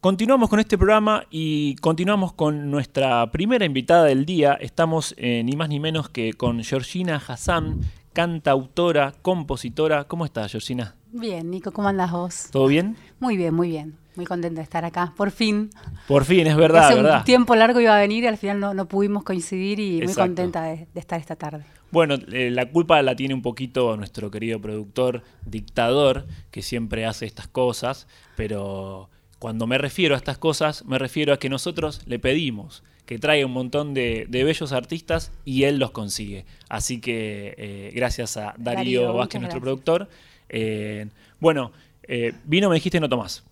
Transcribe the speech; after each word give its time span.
Continuamos 0.00 0.48
con 0.48 0.60
este 0.60 0.78
programa 0.78 1.24
y 1.30 1.74
continuamos 1.76 2.32
con 2.32 2.70
nuestra 2.70 3.30
primera 3.30 3.66
invitada 3.66 4.04
del 4.04 4.24
día. 4.24 4.54
Estamos 4.54 5.14
eh, 5.18 5.42
ni 5.44 5.56
más 5.56 5.68
ni 5.68 5.78
menos 5.78 6.08
que 6.08 6.32
con 6.32 6.64
Georgina 6.64 7.16
Hassan, 7.28 7.80
cantautora, 8.14 9.12
compositora. 9.20 10.04
¿Cómo 10.04 10.24
estás, 10.24 10.52
Georgina? 10.52 10.94
Bien, 11.12 11.50
Nico, 11.50 11.70
¿cómo 11.72 11.88
andas 11.88 12.12
vos? 12.12 12.48
¿Todo 12.50 12.66
bien? 12.68 12.96
Muy 13.18 13.36
bien, 13.36 13.52
muy 13.52 13.68
bien. 13.68 13.98
Muy 14.16 14.24
contenta 14.24 14.60
de 14.60 14.64
estar 14.64 14.86
acá, 14.86 15.12
por 15.18 15.30
fin. 15.30 15.68
Por 16.08 16.24
fin, 16.24 16.46
es 16.46 16.56
verdad, 16.56 16.86
Hace 16.86 16.94
verdad. 16.94 17.18
un 17.18 17.24
tiempo 17.24 17.54
largo 17.54 17.78
iba 17.78 17.94
a 17.94 18.00
venir 18.00 18.24
y 18.24 18.26
al 18.26 18.38
final 18.38 18.58
no, 18.58 18.72
no 18.72 18.86
pudimos 18.88 19.22
coincidir 19.22 19.80
y 19.80 20.00
muy 20.02 20.14
contenta 20.14 20.62
de, 20.62 20.88
de 20.94 21.00
estar 21.00 21.20
esta 21.20 21.36
tarde. 21.36 21.66
Bueno, 21.90 22.14
eh, 22.32 22.50
la 22.50 22.70
culpa 22.70 23.02
la 23.02 23.14
tiene 23.16 23.34
un 23.34 23.42
poquito 23.42 23.98
nuestro 23.98 24.30
querido 24.30 24.60
productor, 24.62 25.24
dictador, 25.44 26.26
que 26.50 26.62
siempre 26.62 27.04
hace 27.04 27.26
estas 27.26 27.48
cosas, 27.48 28.06
pero 28.34 29.10
cuando 29.40 29.66
me 29.66 29.78
refiero 29.78 30.14
a 30.14 30.18
estas 30.18 30.38
cosas, 30.38 30.84
me 30.84 30.98
refiero 30.98 31.32
a 31.32 31.38
que 31.38 31.48
nosotros 31.48 32.02
le 32.06 32.20
pedimos 32.20 32.84
que 33.06 33.18
traiga 33.18 33.44
un 33.44 33.52
montón 33.52 33.92
de, 33.92 34.26
de 34.28 34.44
bellos 34.44 34.70
artistas 34.70 35.32
y 35.44 35.64
él 35.64 35.78
los 35.78 35.90
consigue. 35.90 36.44
Así 36.68 37.00
que 37.00 37.56
eh, 37.58 37.92
gracias 37.92 38.36
a 38.36 38.54
Darío, 38.56 39.00
Darío, 39.00 39.14
Vázquez, 39.14 39.40
nuestro 39.40 39.60
gracias. 39.60 39.62
productor. 39.62 40.08
Eh, 40.48 41.08
bueno, 41.40 41.72
eh, 42.04 42.34
vino 42.44 42.68
me 42.68 42.76
dijiste 42.76 43.00
no 43.00 43.08
tomás. 43.08 43.42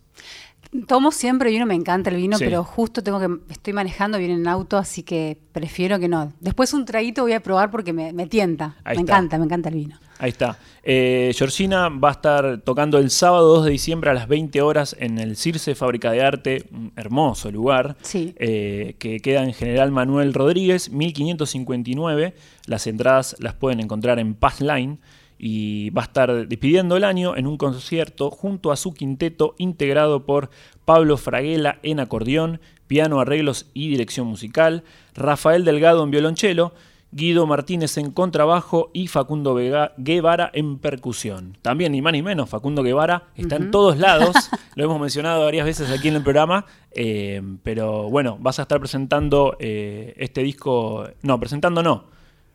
Tomo 0.87 1.13
siempre 1.13 1.51
vino, 1.51 1.65
me 1.65 1.75
encanta 1.75 2.11
el 2.11 2.17
vino, 2.17 2.37
Sí. 2.37 2.45
pero 2.45 2.63
justo 2.63 3.03
tengo 3.03 3.19
que, 3.19 3.29
estoy 3.53 3.73
manejando, 3.73 4.19
viene 4.19 4.35
en 4.35 4.47
auto, 4.47 4.77
así 4.77 5.03
que 5.03 5.39
prefiero 5.53 5.99
que 5.99 6.09
no. 6.09 6.33
Después 6.41 6.75
un 6.75 6.85
traguito 6.85 7.23
voy 7.23 7.33
a 7.33 7.41
probar 7.41 7.71
porque 7.71 7.93
me, 7.95 8.13
me 8.13 8.27
tienta. 8.27 8.77
Ahí 8.85 8.97
me 8.97 9.03
está. 9.03 9.13
encanta, 9.15 9.39
me 9.39 9.45
encanta 9.47 9.69
el 9.71 9.75
vino. 9.77 9.97
Ahí 10.19 10.31
está. 10.31 10.59
Eh, 10.83 11.33
Georgina 11.37 11.89
va 11.89 12.09
a 12.09 12.13
estar 12.13 12.59
tocando 12.59 12.99
el 12.99 13.11
sábado 13.11 13.55
2 13.57 13.67
de 13.67 13.71
diciembre 13.71 14.11
a 14.11 14.15
las 14.15 14.27
20 14.29 14.61
horas 14.63 14.97
en 14.99 15.19
el 15.19 15.37
Circe 15.37 15.75
Fábrica 15.75 16.11
de 16.11 16.23
Arte, 16.23 16.65
un 16.73 16.93
hermoso 16.97 17.51
lugar, 17.53 17.97
Sí. 18.03 18.35
eh, 18.37 18.97
que 18.99 19.21
queda 19.21 19.45
en 19.45 19.55
General 19.55 19.91
Manuel 19.93 20.35
Rodríguez, 20.35 20.91
1559. 20.91 22.35
Las 22.67 22.87
entradas 22.87 23.37
las 23.39 23.55
pueden 23.55 23.81
encontrar 23.81 24.19
en 24.19 24.35
Pass 24.35 24.61
Line 24.61 24.99
y 25.39 25.91
va 25.91 26.03
a 26.03 26.05
estar 26.07 26.49
despidiendo 26.49 26.97
el 26.97 27.05
año 27.05 27.37
en 27.37 27.47
un 27.47 27.57
concierto 27.57 28.31
junto 28.31 28.73
a 28.73 28.77
su 28.77 28.93
quinteto 28.93 29.55
integrado 29.59 30.27
por 30.27 30.51
Pablo 30.85 31.17
Fraguela 31.17 31.79
en 31.83 32.01
acordeón, 32.01 32.61
piano, 32.87 33.21
arreglos 33.21 33.67
y 33.75 33.89
dirección 33.89 34.27
musical, 34.27 34.83
Rafael 35.15 35.65
Delgado 35.65 36.03
en 36.03 36.11
violonchelo, 36.11 36.73
Guido 37.11 37.47
Martínez 37.47 37.97
en 37.97 38.11
contrabajo 38.11 38.91
y 38.93 39.07
Facundo 39.07 39.55
Vega- 39.55 39.93
Guevara 39.97 40.51
en 40.53 40.79
percusión. 40.79 41.57
También, 41.63 41.93
ni 41.93 42.03
más 42.03 42.13
ni 42.13 42.21
menos, 42.23 42.51
Facundo 42.51 42.83
Guevara 42.83 43.29
está 43.35 43.57
en 43.57 43.71
todos 43.71 43.97
lados, 43.99 44.35
lo 44.75 44.85
hemos 44.85 45.01
mencionado 45.01 45.45
varias 45.45 45.65
veces 45.65 45.91
aquí 45.91 46.09
en 46.09 46.17
el 46.17 46.23
programa, 46.23 46.67
eh, 46.91 47.41
pero 47.63 48.11
bueno, 48.11 48.37
vas 48.41 48.59
a 48.59 48.63
estar 48.63 48.79
presentando 48.79 49.57
eh, 49.59 50.15
este 50.19 50.43
disco, 50.43 51.09
no, 51.23 51.39
presentando 51.41 51.83
no, 51.83 52.05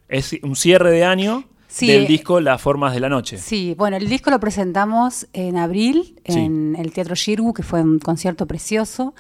es 0.07 0.35
un 0.43 0.55
cierre 0.55 0.91
de 0.91 1.03
año 1.03 1.45
Sí, 1.73 1.87
del 1.87 2.05
disco 2.05 2.39
Las 2.39 2.61
Formas 2.61 2.93
de 2.93 2.99
la 2.99 3.09
Noche. 3.09 3.39
Sí, 3.39 3.73
bueno, 3.75 3.97
el 3.97 4.07
disco 4.07 4.29
lo 4.29 4.39
presentamos 4.39 5.27
en 5.33 5.57
abril 5.57 6.15
Sí. 6.27 6.37
en 6.39 6.75
el 6.77 6.91
Teatro 6.93 7.15
Shirgu, 7.15 7.51
que 7.51 7.63
fue 7.63 7.81
un 7.81 7.97
concierto 7.97 8.45
precioso. 8.45 9.15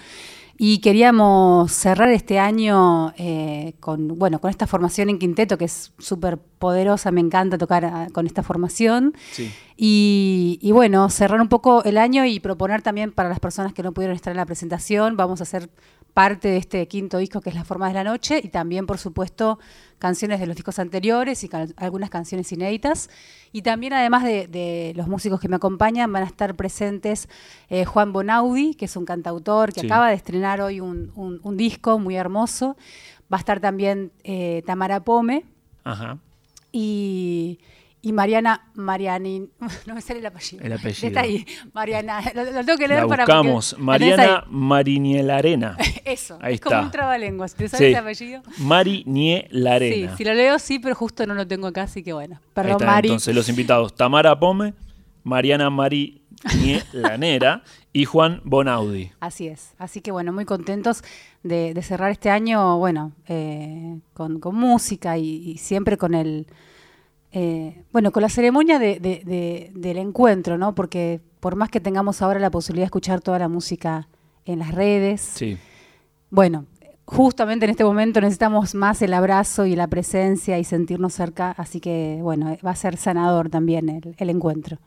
Y 0.55 0.77
queríamos 0.81 1.71
cerrar 1.71 2.09
este 2.11 2.37
año 2.37 3.11
eh, 3.17 3.73
con, 3.79 4.19
bueno, 4.19 4.39
con 4.39 4.51
esta 4.51 4.67
formación 4.67 5.09
en 5.09 5.17
quinteto, 5.17 5.57
que 5.57 5.65
es 5.65 5.93
súper 5.97 6.37
poderosa, 6.37 7.09
me 7.09 7.21
encanta 7.21 7.57
tocar 7.57 7.85
ah, 7.85 8.07
con 8.13 8.27
esta 8.27 8.43
formación. 8.43 9.15
Sí. 9.31 9.51
Y, 9.75 10.59
y 10.61 10.71
bueno, 10.73 11.09
cerrar 11.09 11.41
un 11.41 11.47
poco 11.49 11.83
el 11.85 11.97
año 11.97 12.23
y 12.23 12.39
proponer 12.39 12.83
también 12.83 13.11
para 13.11 13.29
las 13.29 13.39
personas 13.39 13.73
que 13.73 13.81
no 13.81 13.93
pudieron 13.93 14.15
estar 14.15 14.29
en 14.29 14.37
la 14.37 14.45
presentación, 14.45 15.17
vamos 15.17 15.39
a 15.39 15.43
hacer 15.43 15.71
parte 16.13 16.47
de 16.49 16.57
este 16.57 16.87
quinto 16.87 17.17
disco 17.17 17.41
que 17.41 17.49
es 17.49 17.55
La 17.55 17.63
Forma 17.63 17.87
de 17.87 17.95
la 17.95 18.03
Noche 18.03 18.39
y 18.43 18.49
también, 18.49 18.85
por 18.85 18.99
supuesto, 18.99 19.57
canciones 19.97 20.39
de 20.39 20.45
los 20.45 20.55
discos 20.55 20.77
anteriores 20.77 21.43
y 21.43 21.49
algunas 21.77 22.09
canciones 22.11 22.51
inéditas. 22.51 23.09
Y 23.51 23.63
también, 23.63 23.93
además 23.93 24.23
de, 24.23 24.47
de 24.47 24.93
los 24.95 25.07
músicos 25.07 25.39
que 25.39 25.47
me 25.47 25.55
acompañan, 25.55 26.11
van 26.13 26.21
a 26.23 26.27
estar 26.27 26.53
presentes 26.55 27.27
eh, 27.69 27.85
Juan 27.85 28.13
Bonaudi, 28.13 28.75
que 28.75 28.85
es 28.85 28.95
un 28.95 29.05
cantautor 29.05 29.73
que 29.73 29.81
Sí. 29.81 29.87
acaba 29.87 30.09
de 30.09 30.15
estrenar 30.15 30.61
hoy 30.61 30.79
un, 30.81 31.11
un- 31.15 31.39
un 31.41 31.57
disco 31.57 31.97
muy 31.97 32.15
hermoso. 32.15 32.77
Va 33.33 33.37
a 33.37 33.39
estar 33.39 33.59
también 33.59 34.11
eh, 34.23 34.61
Tamara 34.67 35.03
Pome, 35.03 35.45
Ajá. 35.83 36.19
y, 36.71 37.59
y 38.05 38.11
Mariana 38.11 38.69
Mariani, 38.75 39.47
no 39.87 39.95
me 39.95 40.01
sale 40.01 40.19
el 40.19 40.25
apellido. 40.25 40.61
El 40.63 40.73
apellido. 40.73 41.07
Está 41.07 41.21
ahí, 41.21 41.45
Mariana, 41.73 42.21
lo, 42.35 42.43
lo 42.51 42.63
tengo 42.65 42.77
que 42.77 42.87
leer 42.87 43.01
La 43.03 43.07
para 43.07 43.23
buscamos. 43.25 43.73
porque- 43.77 43.85
¿la 43.91 43.97
tenés 43.97 44.17
Mariana 44.17 44.43
Marinielarena. 44.49 45.77
Eso, 46.05 46.37
Ahí 46.41 46.55
es 46.55 46.61
como 46.61 46.75
está. 46.75 46.85
un 46.85 46.91
trabalenguas. 46.91 47.55
¿Te 47.55 47.67
sabes 47.69 47.79
Sí. 47.79 47.85
ese 47.85 47.97
apellido? 47.97 48.43
Marinielarena. 48.59 50.11
Sí, 50.11 50.17
si 50.17 50.23
lo 50.25 50.33
leo 50.33 50.59
sí, 50.59 50.79
pero 50.79 50.93
justo 50.95 51.25
no 51.25 51.33
lo 51.33 51.47
tengo 51.47 51.67
acá, 51.67 51.83
así 51.83 52.03
que 52.03 52.13
bueno. 52.13 52.39
Perdón, 52.53 52.73
está, 52.73 52.85
Mari. 52.87 53.07
Entonces, 53.07 53.33
los 53.33 53.47
invitados: 53.49 53.95
Tamara 53.95 54.37
Pome, 54.37 54.73
Mariana 55.23 55.69
Marinielanera 55.69 57.63
y 57.93 58.05
Juan 58.05 58.41
Bonaudi. 58.43 59.11
Así 59.19 59.47
es. 59.47 59.73
Así 59.77 60.01
que 60.01 60.11
bueno, 60.11 60.33
muy 60.33 60.45
contentos 60.45 61.03
de, 61.43 61.73
de 61.73 61.81
cerrar 61.81 62.11
este 62.11 62.29
año, 62.29 62.77
bueno, 62.77 63.13
eh, 63.27 63.97
con, 64.13 64.39
con 64.39 64.55
música 64.55 65.17
y, 65.17 65.49
y 65.51 65.57
siempre 65.57 65.97
con 65.97 66.13
el, 66.15 66.47
eh, 67.33 67.83
bueno, 67.91 68.11
con 68.11 68.21
la 68.21 68.29
ceremonia 68.29 68.79
de- 68.79 68.99
de- 68.99 69.21
de- 69.25 69.71
del 69.73 69.97
encuentro, 69.97 70.57
¿no? 70.57 70.73
Porque 70.75 71.19
por 71.39 71.55
más 71.55 71.69
que 71.69 71.79
tengamos 71.81 72.21
ahora 72.21 72.39
la 72.39 72.49
posibilidad 72.51 72.83
de 72.83 72.87
escuchar 72.87 73.19
toda 73.21 73.39
la 73.39 73.49
música 73.49 74.07
en 74.45 74.59
las 74.59 74.71
redes, 74.73 75.19
Sí. 75.21 75.57
bueno, 76.29 76.65
justamente 77.05 77.65
en 77.65 77.71
este 77.71 77.83
momento 77.83 78.21
necesitamos 78.21 78.75
más 78.75 79.01
el 79.01 79.13
abrazo 79.13 79.65
y 79.65 79.75
la 79.75 79.87
presencia 79.87 80.57
y 80.59 80.63
sentirnos 80.63 81.13
cerca, 81.13 81.51
así 81.57 81.79
que 81.81 82.19
bueno, 82.21 82.55
va 82.65 82.71
a 82.71 82.75
ser 82.75 82.95
sanador 82.97 83.49
también 83.49 83.89
el, 83.89 84.15
el 84.17 84.29
encuentro. 84.29 84.77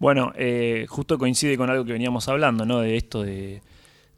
Bueno, 0.00 0.32
eh, 0.36 0.86
justo 0.88 1.16
coincide 1.18 1.56
con 1.56 1.70
algo 1.70 1.84
que 1.84 1.92
veníamos 1.92 2.28
hablando, 2.28 2.66
¿no? 2.66 2.80
De 2.80 2.96
esto 2.96 3.22
de, 3.22 3.62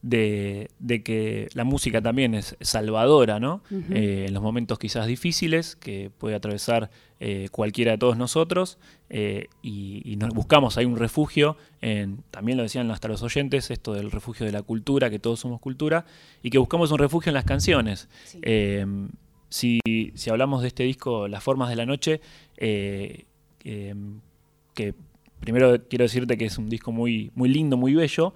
de, 0.07 0.71
de 0.79 1.03
que 1.03 1.49
la 1.55 1.65
música 1.65 2.01
también 2.01 2.35
es 2.35 2.57
salvadora, 2.61 3.41
¿no? 3.41 3.61
Eh, 3.91 4.27
en 4.29 4.35
los 4.35 4.43
momentos 4.43 4.79
quizás 4.79 5.09
difíciles 5.09 5.75
que 5.75 6.13
puede 6.17 6.37
atravesar 6.37 6.91
eh, 7.19 7.49
cualquiera 7.51 7.91
de 7.93 7.99
todos 7.99 8.17
nosotros 8.17 8.79
eh, 9.11 9.49
y, 9.63 10.03
y 10.05 10.15
nos 10.15 10.31
buscamos 10.33 10.79
ahí 10.79 10.85
un 10.85 10.97
refugio, 10.97 11.57
en, 11.81 12.23
también 12.31 12.57
lo 12.57 12.63
decían 12.63 12.89
hasta 12.93 13.09
los 13.09 13.25
oyentes, 13.25 13.73
esto 13.73 13.95
del 13.95 14.13
refugio 14.13 14.47
de 14.47 14.53
la 14.53 14.63
cultura, 14.63 15.11
que 15.11 15.19
todos 15.19 15.41
somos 15.41 15.61
cultura, 15.61 16.07
y 16.41 16.51
que 16.51 16.59
buscamos 16.59 16.93
un 16.93 16.99
refugio 16.99 17.31
en 17.31 17.35
las 17.35 17.45
canciones. 17.45 18.09
Sí. 18.27 18.39
Si, 19.49 19.81
si 20.15 20.31
hablamos 20.31 20.63
de 20.63 20.69
este 20.69 20.85
disco, 20.85 21.27
Las 21.27 21.43
Formas 21.43 21.69
de 21.69 21.77
la 21.77 21.87
Noche, 21.87 22.21
que 22.57 23.25
primero 25.41 25.83
quiero 25.89 26.05
decirte 26.05 26.37
que 26.37 26.45
es 26.45 26.59
un 26.59 26.69
disco 26.69 26.93
muy, 26.93 27.33
muy 27.35 27.49
lindo, 27.49 27.77
muy 27.77 27.95
bello 27.95 28.35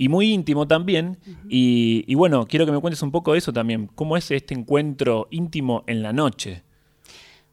y 0.00 0.08
muy 0.08 0.32
íntimo 0.32 0.66
también. 0.66 1.18
y, 1.50 2.04
y 2.06 2.14
bueno, 2.14 2.46
quiero 2.46 2.64
que 2.64 2.72
me 2.72 2.80
cuentes 2.80 3.02
un 3.02 3.10
poco 3.10 3.32
de 3.32 3.38
eso 3.38 3.52
también. 3.52 3.86
¿Cómo 3.94 4.16
es 4.16 4.30
este 4.30 4.54
encuentro 4.54 5.28
íntimo 5.30 5.84
en 5.86 6.02
la 6.02 6.14
noche? 6.14 6.62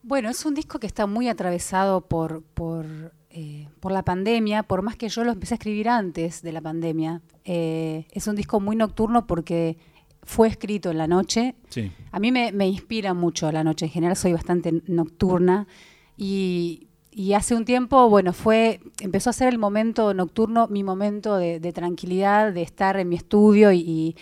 Bueno, 0.01 0.29
es 0.29 0.45
un 0.45 0.53
disco 0.53 0.79
que 0.79 0.87
está 0.87 1.07
muy 1.07 1.27
atravesado 1.27 2.07
por, 2.07 2.43
por, 2.53 2.85
eh, 3.31 3.67
por 3.81 3.91
la 3.91 4.03
pandemia, 4.03 4.63
por 4.63 4.81
más 4.81 4.95
que 4.95 5.09
yo 5.09 5.25
lo 5.25 5.33
empecé 5.33 5.55
a 5.55 5.57
escribir 5.57 5.89
antes 5.89 6.41
de 6.41 6.53
la 6.53 6.61
pandemia. 6.61 7.21
Eh, 7.43 8.07
es 8.11 8.27
un 8.27 8.37
disco 8.37 8.61
muy 8.61 8.77
nocturno 8.77 9.27
porque 9.27 9.77
fue 10.23 10.47
escrito 10.47 10.89
en 10.89 10.99
la 10.99 11.07
noche. 11.07 11.55
Sí. 11.67 11.91
A 12.13 12.19
mí 12.21 12.31
me, 12.31 12.53
me 12.53 12.65
inspira 12.65 13.13
mucho 13.13 13.51
la 13.51 13.65
noche, 13.65 13.87
en 13.87 13.91
general 13.91 14.15
soy 14.15 14.31
bastante 14.31 14.83
nocturna 14.87 15.67
y, 16.15 16.86
y 17.19 17.33
hace 17.33 17.55
un 17.55 17.65
tiempo, 17.65 18.07
bueno, 18.09 18.31
fue, 18.31 18.79
empezó 19.01 19.31
a 19.31 19.33
ser 19.33 19.47
el 19.47 19.57
momento 19.57 20.13
nocturno, 20.13 20.67
mi 20.67 20.83
momento 20.83 21.35
de, 21.37 21.59
de 21.59 21.73
tranquilidad, 21.73 22.53
de 22.53 22.61
estar 22.61 22.97
en 22.99 23.09
mi 23.09 23.15
estudio 23.15 23.71
y, 23.71 23.79
y- 23.79 24.15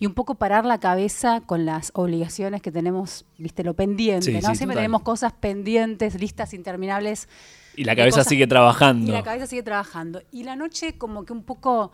y 0.00 0.06
un 0.06 0.14
poco 0.14 0.34
parar 0.36 0.64
la 0.64 0.80
cabeza 0.80 1.42
con 1.42 1.66
las 1.66 1.90
obligaciones 1.94 2.62
que 2.62 2.72
tenemos, 2.72 3.26
viste, 3.36 3.62
lo 3.62 3.74
pendiente, 3.74 4.24
Sí, 4.26 4.32
¿no? 4.32 4.40
sí, 4.40 4.44
Siempre 4.56 4.74
total. 4.74 4.76
tenemos 4.76 5.02
cosas 5.02 5.32
pendientes, 5.34 6.18
listas 6.18 6.54
interminables. 6.54 7.28
Y 7.76 7.84
la 7.84 7.94
cabeza 7.94 8.16
cosas- 8.20 8.28
sigue 8.28 8.46
trabajando. 8.46 9.10
Y 9.10 9.14
la 9.14 9.22
cabeza 9.22 9.46
sigue 9.46 9.62
trabajando. 9.62 10.22
Y 10.32 10.44
la 10.44 10.56
noche 10.56 10.96
como 10.96 11.24
que 11.26 11.34
un 11.34 11.42
poco, 11.42 11.92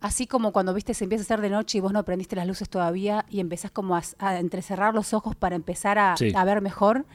así 0.00 0.26
como 0.26 0.52
cuando 0.52 0.74
viste 0.74 0.94
se 0.94 1.04
empieza 1.04 1.22
a 1.22 1.26
hacer 1.26 1.40
de 1.40 1.50
noche 1.50 1.78
y 1.78 1.80
vos 1.80 1.92
no 1.92 2.04
prendiste 2.04 2.34
las 2.36 2.46
luces 2.46 2.68
todavía 2.68 3.24
y 3.30 3.38
empezás 3.38 3.70
como 3.70 3.94
a, 3.96 4.02
a 4.18 4.38
entrecerrar 4.40 4.92
los 4.94 5.14
ojos 5.14 5.36
para 5.36 5.54
empezar 5.54 5.98
a, 6.00 6.16
Sí. 6.16 6.32
a 6.34 6.44
ver 6.44 6.60
mejor. 6.60 7.06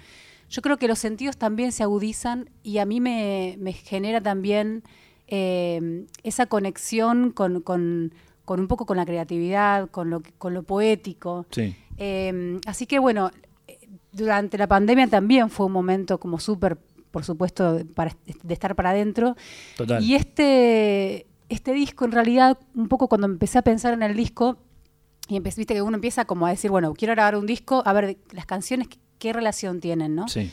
Yo 0.53 0.61
creo 0.61 0.77
que 0.77 0.87
los 0.87 0.99
sentidos 0.99 1.35
también 1.37 1.71
se 1.71 1.81
agudizan 1.81 2.47
y 2.61 2.77
a 2.77 2.85
mí 2.85 3.01
me, 3.01 3.55
me 3.59 3.73
genera 3.73 4.21
también 4.21 4.83
eh, 5.27 6.05
esa 6.21 6.45
conexión 6.45 7.31
con, 7.31 7.61
con- 7.61 8.13
con 8.45 8.59
un 8.59 8.67
poco 8.67 8.85
con 8.85 8.97
la 8.97 9.05
creatividad, 9.05 9.89
con 9.89 10.11
lo, 10.11 10.19
que- 10.19 10.31
con 10.37 10.53
lo 10.53 10.61
poético. 10.61 11.47
Sí. 11.49 11.75
Eh, 11.97 12.59
así 12.67 12.85
que 12.85 12.99
bueno, 12.99 13.31
durante 14.11 14.57
la 14.59 14.67
pandemia 14.67 15.07
también 15.07 15.49
fue 15.49 15.65
un 15.65 15.71
momento 15.71 16.19
como 16.19 16.39
súper, 16.39 16.77
por 17.09 17.23
supuesto, 17.25 17.73
de- 17.73 17.85
para, 17.85 18.15
de 18.43 18.53
estar 18.53 18.75
para 18.75 18.91
adentro. 18.91 19.35
Total. 19.75 20.03
Y 20.03 20.13
este, 20.15 21.25
este 21.49 21.73
disco, 21.73 22.05
en 22.05 22.11
realidad, 22.11 22.59
un 22.75 22.87
poco 22.89 23.07
cuando 23.07 23.25
empecé 23.25 23.57
a 23.57 23.63
pensar 23.63 23.93
en 23.93 24.03
el 24.03 24.15
disco, 24.15 24.57
y 25.29 25.37
empecé, 25.37 25.61
viste 25.61 25.73
que 25.73 25.81
uno 25.81 25.95
empieza 25.95 26.25
como 26.25 26.45
a 26.45 26.49
decir, 26.51 26.69
bueno, 26.69 26.93
quiero 26.93 27.13
grabar 27.15 27.37
un 27.37 27.45
disco, 27.47 27.81
a 27.85 27.93
ver 27.93 28.17
las 28.33 28.45
canciones, 28.45 28.87
qué, 29.19 29.33
relación 29.33 29.79
tienen, 29.79 30.15
¿no? 30.15 30.27
Sí. 30.27 30.51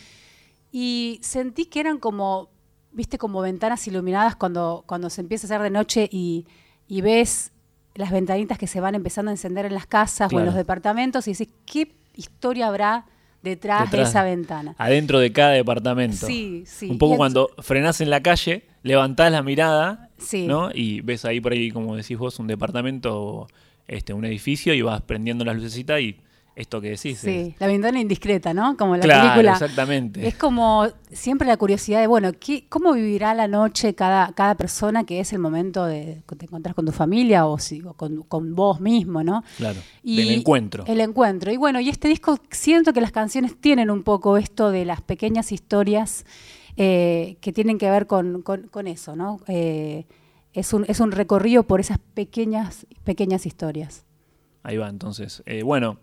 Y 0.73 1.19
sentí 1.23 1.67
que 1.67 1.81
eran 1.81 1.99
como, 1.99 2.51
viste, 2.93 3.19
como 3.19 3.41
ventanas 3.41 3.87
iluminadas 3.87 4.37
cuando, 4.37 4.85
cuando 4.87 5.11
se 5.11 5.21
empieza 5.21 5.47
a 5.47 5.49
hacer 5.49 5.63
de 5.63 5.71
noche 5.71 6.09
y, 6.11 6.47
y 6.87 7.01
ves 7.01 7.53
las 7.95 8.11
ventanitas 8.11 8.59
que 8.59 8.67
se 8.67 8.81
van 8.81 8.95
empezando 8.95 9.31
a 9.31 9.35
encender 9.35 9.67
en 9.67 9.75
las 9.75 9.87
casas 9.87 10.33
o 10.33 10.39
en 10.39 10.47
los 10.47 10.55
departamentos 10.55 11.27
y 11.27 11.33
decís, 11.33 11.49
¿qué 11.67 11.93
historia 12.15 12.69
habrá 12.69 13.07
detrás, 13.43 13.91
de 13.91 14.03
esa 14.03 14.23
ventana? 14.23 14.75
Adentro 14.79 15.19
de 15.19 15.33
cada 15.33 15.51
departamento. 15.53 16.27
Sí, 16.27 16.65
sí. 16.67 16.89
Un 16.89 16.99
poco 16.99 17.17
cuando 17.17 17.51
frenás 17.59 18.01
en 18.01 18.11
la 18.11 18.23
calle, 18.23 18.65
levantás 18.83 19.33
la 19.33 19.43
mirada, 19.43 20.11
Sí. 20.19 20.47
¿no? 20.47 20.71
Y 20.73 21.01
ves 21.01 21.25
ahí 21.25 21.41
por 21.41 21.53
ahí, 21.53 21.71
como 21.71 21.97
decís 21.97 22.19
vos, 22.19 22.39
un 22.39 22.47
departamento, 22.47 23.49
este, 23.89 24.13
un 24.13 24.25
edificio, 24.25 24.75
y 24.75 24.83
vas 24.83 25.01
prendiendo 25.03 25.45
las 25.45 25.57
lucecitas 25.57 26.01
y 26.01 26.21
esto 26.57 26.81
que 26.81 26.91
decís. 26.91 27.19
Sí, 27.19 27.55
es- 27.55 27.61
la 27.61 27.67
ventana 27.67 28.01
indiscreta, 28.01 28.53
¿no? 28.53 28.77
Como 28.77 28.97
la 28.97 29.03
claro, 29.05 29.29
película. 29.31 29.53
exactamente. 29.53 30.27
Es 30.27 30.35
como 30.37 30.87
siempre 31.11 31.47
la 31.49 31.57
curiosidad 31.57 32.01
de, 32.01 32.07
bueno, 32.07 32.33
¿qué, 32.39 32.67
¿cómo 32.69 32.93
vivirá 32.93 33.33
la 33.35 33.49
noche 33.49 33.95
cada, 33.95 34.33
cada 34.33 34.55
persona 34.57 35.05
que 35.05 35.21
es 35.21 35.33
el 35.33 35.39
momento 35.39 35.85
de 35.87 36.23
que 36.29 36.37
te 36.37 36.45
encontrás 36.47 36.75
con 36.75 36.85
tu 36.87 36.93
familia 36.93 37.47
o, 37.47 37.59
si, 37.59 37.81
o 37.83 37.95
con, 37.95 38.23
con 38.25 38.55
vos 38.55 38.81
mismo, 38.81 39.23
¿no? 39.25 39.43
Claro, 39.57 39.81
Y 40.03 40.17
del 40.17 40.31
encuentro. 40.31 40.85
El 40.87 41.01
encuentro. 41.01 41.51
Y 41.53 41.57
bueno, 41.57 41.81
y 41.81 41.89
este 41.89 42.09
disco 42.09 42.37
siento 42.51 42.93
que 42.93 43.01
las 43.01 43.13
canciones 43.13 43.59
tienen 43.61 43.91
un 43.91 44.03
poco 44.03 44.37
esto 44.37 44.71
de 44.71 44.85
las 44.85 45.01
pequeñas 45.01 45.53
historias 45.53 46.25
eh, 46.77 47.37
que 47.41 47.53
tienen 47.53 47.79
que 47.79 47.91
ver 47.91 48.07
con, 48.07 48.43
con- 48.43 48.69
con 48.69 48.87
eso, 48.87 49.17
¿no? 49.17 49.41
Eh, 49.49 50.07
es, 50.53 50.73
un, 50.73 50.85
es 50.89 51.01
un 51.01 51.13
recorrido 51.13 51.63
por 51.65 51.81
esas 51.81 51.99
pequeñas, 51.99 52.87
pequeñas 53.05 53.47
historias. 53.47 54.05
Ahí 54.63 54.77
va, 54.77 54.89
entonces. 54.89 55.43
Eh, 55.47 55.63
bueno, 55.63 55.99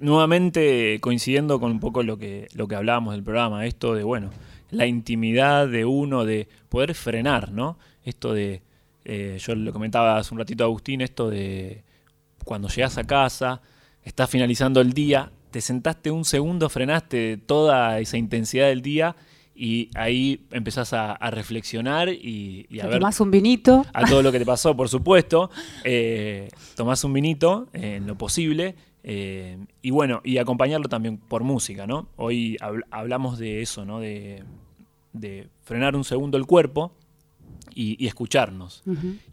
nuevamente 0.00 0.98
coincidiendo 1.00 1.58
con 1.60 1.70
un 1.70 1.80
poco 1.80 2.02
lo 2.02 2.18
que, 2.18 2.48
lo 2.54 2.68
que 2.68 2.76
hablábamos 2.76 3.14
del 3.14 3.22
programa, 3.22 3.66
esto 3.66 3.94
de, 3.94 4.02
bueno, 4.02 4.30
la 4.70 4.86
intimidad 4.86 5.68
de 5.68 5.84
uno, 5.84 6.24
de 6.24 6.48
poder 6.68 6.94
frenar, 6.94 7.52
¿no? 7.52 7.78
Esto 8.04 8.32
de, 8.32 8.62
eh, 9.04 9.38
yo 9.40 9.54
lo 9.54 9.72
comentaba 9.72 10.18
hace 10.18 10.32
un 10.34 10.38
ratito 10.38 10.64
a 10.64 10.66
Agustín, 10.66 11.00
esto 11.00 11.30
de 11.30 11.82
cuando 12.44 12.68
llegas 12.68 12.98
a 12.98 13.04
casa, 13.04 13.60
estás 14.02 14.30
finalizando 14.30 14.80
el 14.80 14.92
día, 14.92 15.30
te 15.50 15.60
sentaste 15.60 16.10
un 16.10 16.24
segundo, 16.24 16.68
frenaste 16.68 17.36
toda 17.36 18.00
esa 18.00 18.16
intensidad 18.16 18.68
del 18.68 18.82
día 18.82 19.14
y 19.54 19.90
ahí 19.94 20.46
empezás 20.50 20.92
a, 20.92 21.12
a 21.12 21.30
reflexionar 21.30 22.08
y, 22.08 22.66
y 22.70 22.80
a 22.80 22.86
ver 22.86 22.98
tomás 22.98 23.20
un 23.20 23.30
vinito. 23.30 23.84
a 23.92 24.04
todo 24.06 24.22
lo 24.22 24.32
que 24.32 24.38
te 24.38 24.46
pasó, 24.46 24.74
por 24.74 24.88
supuesto. 24.88 25.50
Eh, 25.84 26.48
tomás 26.74 27.04
un 27.04 27.12
vinito 27.12 27.68
eh, 27.72 27.96
en 27.96 28.06
lo 28.06 28.16
posible. 28.16 28.74
Eh, 29.04 29.58
y 29.82 29.90
bueno, 29.90 30.20
y 30.24 30.38
acompañarlo 30.38 30.88
también 30.88 31.16
por 31.18 31.42
música, 31.44 31.86
¿no? 31.86 32.08
Hoy 32.16 32.56
habl- 32.60 32.84
hablamos 32.90 33.38
de 33.38 33.60
eso, 33.62 33.84
¿no? 33.84 34.00
De, 34.00 34.42
de 35.12 35.48
frenar 35.62 35.96
un 35.96 36.04
segundo 36.04 36.36
el 36.38 36.46
cuerpo 36.46 36.92
y, 37.74 38.02
y 38.02 38.06
escucharnos. 38.06 38.82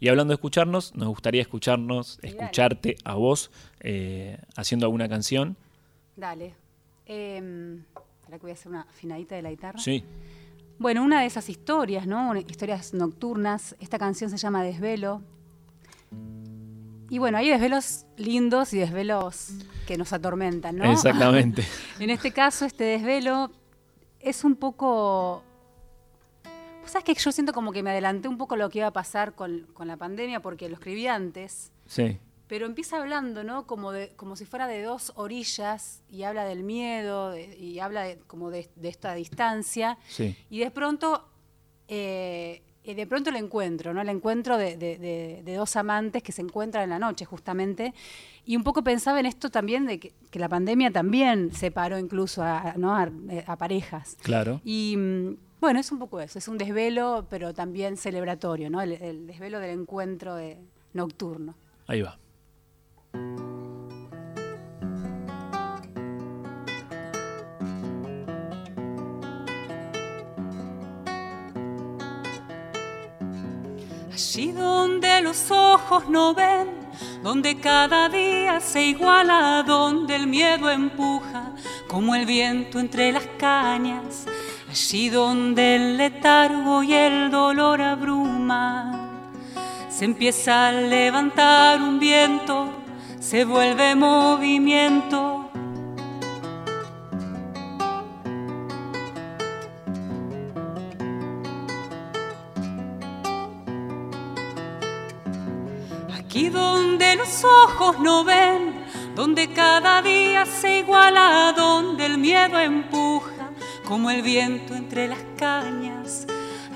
Y 0.00 0.08
hablando 0.08 0.32
de 0.32 0.36
escucharnos, 0.36 0.94
nos 0.94 1.08
gustaría 1.08 1.42
escucharnos, 1.42 2.18
dale. 2.22 2.28
escucharte 2.36 2.96
a 3.04 3.14
vos 3.14 3.50
eh, 3.80 4.38
haciendo 4.56 4.86
alguna 4.86 5.08
canción. 5.08 5.56
Dale. 6.16 6.54
Eh, 7.06 7.78
que 8.30 8.38
voy 8.38 8.50
a 8.52 8.54
hacer 8.54 8.68
una 8.68 8.82
afinadita 8.82 9.34
de 9.34 9.42
la 9.42 9.50
guitarra. 9.50 9.78
Sí, 9.80 10.04
Bueno, 10.78 11.02
una 11.02 11.20
de 11.20 11.26
esas 11.26 11.48
historias, 11.50 12.06
¿no? 12.06 12.34
Historias 12.36 12.94
nocturnas. 12.94 13.74
Esta 13.80 13.98
canción 13.98 14.30
se 14.30 14.36
llama 14.36 14.62
Desvelo. 14.62 15.20
Y 17.10 17.18
bueno, 17.18 17.36
hay 17.38 17.50
desvelos 17.50 18.06
lindos 18.16 18.72
y 18.72 18.78
desvelos 18.78 19.50
que 19.86 19.98
nos 19.98 20.12
atormentan, 20.12 20.76
¿no? 20.76 20.90
exactamente. 20.90 21.64
En 21.98 22.08
este 22.08 22.32
caso, 22.32 22.64
este 22.64 22.84
desvelo 22.84 23.50
es 24.20 24.44
un 24.44 24.54
poco... 24.56 25.42
¿Sabes 26.86 27.04
que 27.04 27.14
Yo 27.14 27.30
siento 27.32 27.52
como 27.52 27.72
que 27.72 27.82
me 27.82 27.90
adelanté 27.90 28.26
un 28.28 28.38
poco 28.38 28.56
lo 28.56 28.68
que 28.70 28.78
iba 28.78 28.86
a 28.88 28.92
pasar 28.92 29.34
con, 29.34 29.66
con 29.74 29.86
la 29.88 29.96
pandemia 29.96 30.40
porque 30.40 30.68
lo 30.68 30.74
escribí 30.74 31.06
antes, 31.06 31.72
Sí, 31.86 32.18
pero 32.48 32.66
empieza 32.66 32.96
hablando, 32.98 33.44
¿no? 33.44 33.66
Como, 33.66 33.92
de, 33.92 34.12
como 34.16 34.34
si 34.34 34.44
fuera 34.44 34.66
de 34.66 34.82
dos 34.82 35.12
orillas 35.14 36.02
y 36.08 36.24
habla 36.24 36.44
del 36.44 36.64
miedo 36.64 37.30
de- 37.30 37.56
y 37.56 37.78
habla 37.78 38.02
de- 38.02 38.18
como 38.26 38.50
de, 38.50 38.68
de 38.74 38.88
esta 38.88 39.14
distancia. 39.14 39.98
sí. 40.08 40.36
Y 40.48 40.58
de 40.60 40.70
pronto, 40.72 41.28
eh, 41.86 42.62
y 42.82 42.94
de 42.94 43.06
pronto 43.06 43.30
el 43.30 43.36
encuentro, 43.36 43.92
¿no? 43.92 44.00
El 44.00 44.08
encuentro 44.08 44.56
de, 44.56 44.76
de- 44.76 44.98
de- 44.98 45.42
de 45.44 45.54
dos 45.54 45.76
amantes 45.76 46.22
que 46.22 46.32
se 46.32 46.42
encuentran 46.42 46.84
en 46.84 46.90
la 46.90 46.98
noche, 46.98 47.24
justamente. 47.24 47.92
Y 48.46 48.56
un 48.56 48.64
poco 48.64 48.82
pensaba 48.82 49.20
en 49.20 49.26
esto 49.26 49.50
también 49.50 49.86
de 49.86 50.00
que, 50.00 50.12
que 50.30 50.38
la 50.38 50.48
pandemia 50.48 50.90
también 50.90 51.52
separó 51.52 51.98
incluso 51.98 52.42
a, 52.42 52.74
¿no? 52.76 52.94
a, 52.94 53.10
a 53.46 53.56
parejas. 53.56 54.16
Claro. 54.22 54.60
Y 54.64 54.96
mm, 54.96 55.36
bueno, 55.60 55.78
es 55.78 55.92
un 55.92 55.98
poco 55.98 56.20
eso, 56.20 56.38
es 56.38 56.48
un 56.48 56.56
desvelo, 56.56 57.26
pero 57.28 57.52
también 57.52 57.96
celebratorio, 57.98 58.70
¿no? 58.70 58.80
El, 58.80 58.92
el 58.92 59.26
desvelo 59.26 59.60
del 59.60 59.78
encuentro 59.78 60.36
nocturno. 60.94 61.54
Ahí 61.86 62.00
va. 62.02 62.18
Allí 74.20 74.52
donde 74.52 75.22
los 75.22 75.50
ojos 75.50 76.06
no 76.06 76.34
ven, 76.34 76.68
donde 77.22 77.58
cada 77.58 78.10
día 78.10 78.60
se 78.60 78.82
iguala, 78.82 79.64
donde 79.66 80.14
el 80.14 80.26
miedo 80.26 80.70
empuja 80.70 81.52
como 81.88 82.14
el 82.14 82.26
viento 82.26 82.78
entre 82.78 83.12
las 83.12 83.24
cañas, 83.38 84.26
allí 84.68 85.08
donde 85.08 85.76
el 85.76 85.96
letargo 85.96 86.82
y 86.82 86.92
el 86.92 87.30
dolor 87.30 87.80
abruman, 87.80 89.32
se 89.88 90.04
empieza 90.04 90.68
a 90.68 90.72
levantar 90.72 91.80
un 91.80 91.98
viento, 91.98 92.68
se 93.18 93.46
vuelve 93.46 93.94
movimiento. 93.94 95.39
Los 107.30 107.44
ojos 107.44 108.00
no 108.00 108.24
ven, 108.24 108.84
donde 109.14 109.52
cada 109.52 110.02
día 110.02 110.44
se 110.44 110.80
iguala, 110.80 111.54
donde 111.56 112.06
el 112.06 112.18
miedo 112.18 112.58
empuja 112.58 113.50
como 113.84 114.10
el 114.10 114.22
viento 114.22 114.74
entre 114.74 115.06
las 115.06 115.20
cañas, 115.38 116.26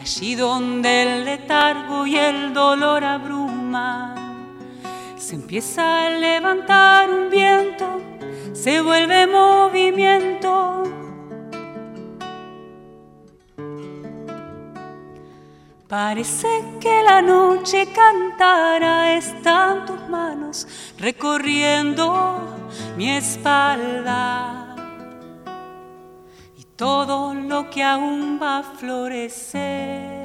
allí 0.01 0.37
donde 0.37 1.03
el 1.03 1.25
letargo 1.25 2.07
y 2.07 2.17
el 2.17 2.55
dolor 2.55 3.03
abruman, 3.03 4.15
se 5.17 5.35
empieza 5.35 6.07
a 6.07 6.11
levantar 6.11 7.11
un 7.11 7.31
viento, 7.31 8.01
se 8.53 8.81
vuelve 8.81 9.27
movimiento. 9.27 10.85
Parece 15.89 16.49
que 16.81 17.03
la 17.03 17.21
noche 17.23 17.89
cantara, 17.93 19.15
están 19.15 19.85
tus 19.87 20.04
recorriendo 20.99 22.71
mi 22.97 23.11
espalda. 23.11 24.77
Y 26.57 26.65
todo 26.77 27.35
lo 27.35 27.71
que 27.71 27.83
aún 27.83 28.39
va 28.41 28.59
a 28.59 28.63
florecer. 28.63 30.25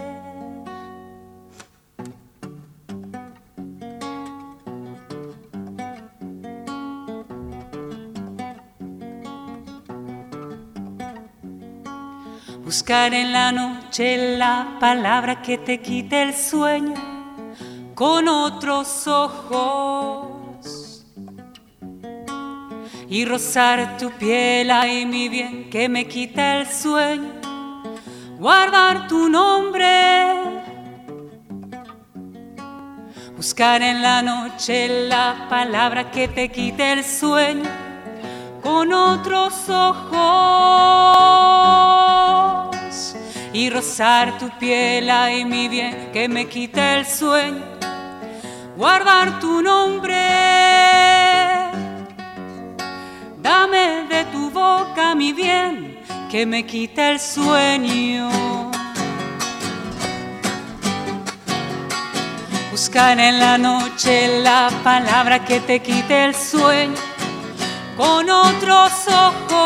Buscar 12.64 13.16
en 13.16 13.34
la 13.34 13.52
noche 13.52 14.38
la 14.38 14.78
palabra 14.80 15.42
que 15.42 15.58
te 15.58 15.82
quite 15.82 16.22
el 16.22 16.36
sueño 16.36 17.09
con 18.00 18.30
otros 18.30 19.08
ojos. 19.08 21.06
Y 23.10 23.26
rozar 23.26 23.98
tu 23.98 24.10
piel, 24.12 24.72
ay 24.72 25.06
mi 25.06 25.28
bien, 25.28 25.70
que 25.70 25.90
me 25.90 26.08
quita 26.08 26.60
el 26.60 26.68
sueño. 26.68 27.34
Guardar 28.38 29.10
tu 29.10 29.28
nombre. 29.28 30.32
Buscar 33.36 33.82
en 33.82 34.02
la 34.02 34.22
noche 34.22 35.08
la 35.10 35.48
palabra 35.50 36.10
que 36.10 36.30
te 36.30 36.48
quite 36.48 36.94
el 36.94 37.04
sueño 37.04 37.70
con 38.64 38.94
otros 38.94 39.68
ojos 39.68 41.10
y 43.52 43.70
rozar 43.70 44.38
tu 44.38 44.50
piel, 44.58 45.10
ay 45.10 45.44
mi 45.44 45.68
bien, 45.68 46.12
que 46.14 46.30
me 46.30 46.48
quita 46.48 46.98
el 46.98 47.06
sueño, 47.06 47.64
guardar 48.80 49.40
tu 49.42 49.62
nombre. 49.62 50.16
Dame 53.42 54.08
de 54.08 54.24
tu 54.32 54.50
boca 54.50 55.14
mi 55.16 55.34
bien, 55.34 56.00
que 56.32 56.46
me 56.46 56.66
quite 56.66 57.12
el 57.12 57.20
sueño. 57.20 58.30
Buscar 62.72 63.20
en 63.20 63.38
la 63.40 63.58
noche 63.58 64.42
la 64.42 64.70
palabra 64.82 65.44
que 65.44 65.60
te 65.60 65.82
quite 65.82 66.24
el 66.28 66.34
sueño 66.34 66.96
con 67.98 68.30
otros 68.30 68.92
ojos 69.28 69.60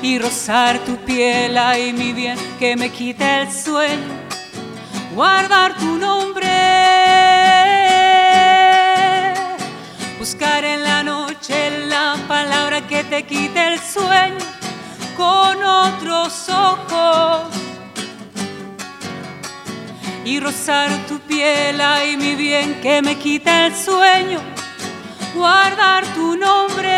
y 0.00 0.18
rozar 0.18 0.78
tu 0.86 0.96
piel 1.04 1.58
ay 1.58 1.92
mi 1.92 2.14
bien 2.14 2.38
que 2.58 2.74
me 2.76 2.88
quite 2.88 3.42
el 3.42 3.52
sueño 3.52 4.21
guardar 5.14 5.74
tu 5.76 5.98
nombre 5.98 6.48
buscar 10.18 10.64
en 10.64 10.82
la 10.82 11.02
noche 11.02 11.86
la 11.88 12.16
palabra 12.28 12.86
que 12.86 13.04
te 13.04 13.24
quite 13.24 13.74
el 13.74 13.78
sueño 13.78 14.46
con 15.16 15.62
otros 15.62 16.48
ojos 16.48 17.48
y 20.24 20.40
rozar 20.40 20.90
tu 21.08 21.18
piel 21.20 21.80
ay 21.80 22.16
mi 22.16 22.34
bien 22.34 22.80
que 22.80 23.02
me 23.02 23.16
quita 23.16 23.66
el 23.66 23.74
sueño 23.74 24.40
guardar 25.34 26.04
tu 26.14 26.36
nombre. 26.36 26.90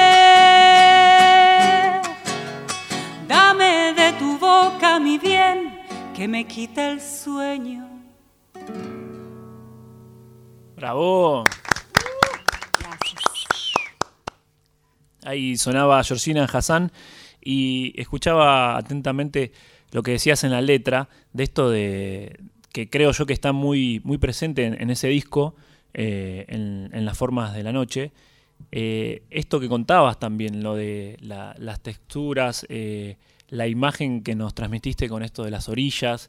Dame 3.26 3.94
de 3.94 4.12
tu 4.18 4.38
boca 4.38 4.99
mi 4.99 5.18
bien, 5.18 5.80
que 6.14 6.28
me 6.28 6.44
quita 6.44 6.90
el 6.90 7.00
sueño. 7.00 7.83
¡Bravo! 10.84 11.44
Ahí 15.24 15.56
sonaba 15.56 16.04
Georgina 16.04 16.44
Hassan 16.44 16.92
y 17.40 17.98
escuchaba 17.98 18.76
atentamente 18.76 19.52
lo 19.92 20.02
que 20.02 20.10
decías 20.10 20.44
en 20.44 20.50
la 20.50 20.60
letra 20.60 21.08
de 21.32 21.44
esto 21.44 21.70
de 21.70 22.38
que 22.70 22.90
creo 22.90 23.12
yo 23.12 23.24
que 23.24 23.32
está 23.32 23.52
muy, 23.52 24.02
muy 24.04 24.18
presente 24.18 24.66
en 24.66 24.90
ese 24.90 25.08
disco, 25.08 25.54
eh, 25.94 26.44
en, 26.48 27.06
las 27.06 27.16
formas 27.16 27.54
de 27.54 27.62
la 27.62 27.72
noche. 27.72 28.12
Eh, 28.70 29.22
esto 29.30 29.60
que 29.60 29.70
contabas 29.70 30.20
también, 30.20 30.62
lo 30.62 30.74
de 30.74 31.16
las 31.22 31.80
texturas, 31.80 32.66
eh, 32.68 33.16
la 33.48 33.68
imagen 33.68 34.22
que 34.22 34.34
nos 34.34 34.52
transmitiste 34.52 35.08
con 35.08 35.22
esto 35.22 35.44
de 35.44 35.50
las 35.50 35.70
orillas, 35.70 36.28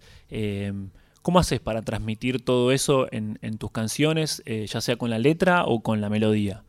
¿cómo 1.26 1.40
haces 1.40 1.60
para 1.60 1.82
transmitir 1.82 2.46
todo 2.46 2.72
eso 2.72 3.08
en, 3.12 3.58
tus 3.58 3.72
canciones, 3.72 4.44
ya 4.46 4.80
sea 4.80 4.96
con 4.96 5.10
la 5.10 5.18
letra 5.18 5.66
o 5.66 5.82
con 5.82 6.00
la 6.00 6.08
melodía? 6.08 6.64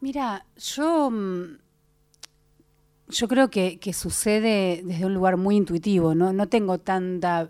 Mira, 0.00 0.44
yo, 0.56 1.08
mm, 1.08 1.58
yo 3.10 3.28
creo 3.28 3.48
que, 3.48 3.78
sucede 3.92 4.82
desde 4.84 5.06
un 5.06 5.14
lugar 5.14 5.36
muy 5.36 5.54
intuitivo, 5.54 6.16
no, 6.16 6.32
no 6.32 6.48
tengo 6.48 6.78
tanta 6.78 7.48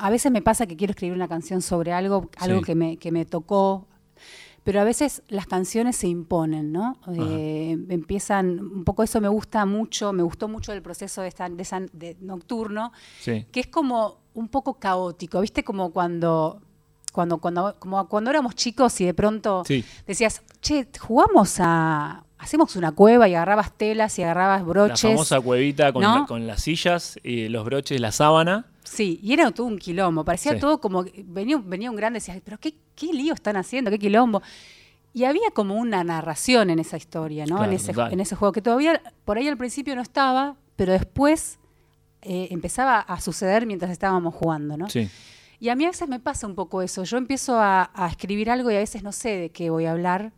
a 0.00 0.10
veces 0.10 0.32
me 0.32 0.40
pasa 0.40 0.66
que 0.66 0.76
quiero 0.76 0.92
escribir 0.92 1.14
una 1.14 1.28
canción 1.28 1.60
sobre 1.60 1.92
algo, 1.92 2.30
algo 2.38 2.62
que, 2.62 2.74
me, 2.74 2.96
que 2.96 3.12
me 3.12 3.26
tocó, 3.26 3.86
pero 4.64 4.80
a 4.80 4.84
veces 4.84 5.22
las 5.28 5.46
canciones 5.46 5.96
se 5.96 6.08
imponen, 6.08 6.72
¿no? 6.72 6.98
Eh, 7.14 7.78
empiezan, 7.88 8.60
un 8.60 8.84
poco 8.84 9.02
eso 9.02 9.20
me 9.20 9.28
gusta 9.28 9.64
mucho, 9.66 10.12
me 10.12 10.22
gustó 10.22 10.48
mucho 10.48 10.72
el 10.72 10.82
proceso 10.82 11.22
de, 11.22 11.28
esta, 11.28 11.48
de, 11.48 12.16
nocturno, 12.20 12.92
que 13.24 13.48
es 13.54 13.66
como 13.68 14.20
un 14.34 14.48
poco 14.48 14.74
caótico, 14.74 15.40
¿viste? 15.40 15.64
Como 15.64 15.90
cuando 15.92 16.60
cuando, 17.12 17.38
cuando, 17.38 17.76
como 17.78 18.08
cuando 18.08 18.30
éramos 18.30 18.54
chicos 18.54 19.00
y 19.00 19.04
de 19.04 19.14
pronto 19.14 19.64
decías, 20.06 20.42
che, 20.60 20.86
jugamos 20.98 21.56
a. 21.58 22.24
Hacemos 22.38 22.74
una 22.74 22.92
cueva 22.92 23.28
y 23.28 23.34
agarrabas 23.34 23.76
telas 23.76 24.18
y 24.18 24.22
agarrabas 24.22 24.64
broches. 24.64 25.04
La 25.04 25.10
famosa 25.10 25.40
cuevita 25.42 25.92
con, 25.92 26.24
con 26.24 26.46
las 26.46 26.62
sillas 26.62 27.18
y 27.22 27.48
los 27.48 27.66
broches, 27.66 28.00
la 28.00 28.12
sábana. 28.12 28.69
Sí, 28.84 29.20
y 29.22 29.32
era 29.32 29.50
todo 29.50 29.66
un 29.66 29.78
quilombo. 29.78 30.24
Parecía 30.24 30.58
todo 30.58 30.80
como. 30.80 31.04
Venía, 31.24 31.60
venía 31.64 31.90
un 31.90 31.96
grande 31.96 32.18
y 32.18 32.20
decía, 32.20 32.40
pero 32.44 32.58
qué, 32.58 32.74
qué 32.94 33.12
lío 33.12 33.34
están 33.34 33.56
haciendo, 33.56 33.90
qué 33.90 33.98
quilombo. 33.98 34.42
Y 35.12 35.24
había 35.24 35.50
como 35.52 35.74
una 35.74 36.04
narración 36.04 36.70
en 36.70 36.78
esa 36.78 36.96
historia, 36.96 37.44
¿no? 37.44 37.64
en, 37.64 37.72
ese, 37.72 37.92
en 37.92 38.20
ese 38.20 38.36
juego, 38.36 38.52
que 38.52 38.62
todavía 38.62 39.02
por 39.24 39.38
ahí 39.38 39.48
al 39.48 39.56
principio 39.56 39.96
no 39.96 40.02
estaba, 40.02 40.56
pero 40.76 40.92
después 40.92 41.58
eh, 42.22 42.48
empezaba 42.50 43.00
a 43.00 43.20
suceder 43.20 43.66
mientras 43.66 43.90
estábamos 43.90 44.34
jugando, 44.34 44.76
¿no? 44.76 44.88
Sí. 44.88 45.08
Y 45.58 45.68
a 45.68 45.74
mí 45.74 45.84
a 45.84 45.88
veces 45.88 46.08
me 46.08 46.20
pasa 46.20 46.46
un 46.46 46.54
poco 46.54 46.80
eso. 46.80 47.04
Yo 47.04 47.18
empiezo 47.18 47.58
a, 47.58 47.90
escribir 48.10 48.50
algo 48.50 48.70
y 48.70 48.76
a 48.76 48.78
veces 48.78 49.02
no 49.02 49.12
sé 49.12 49.36
de 49.36 49.50
qué 49.50 49.68
voy 49.68 49.84
a 49.84 49.92
hablar. 49.92 50.32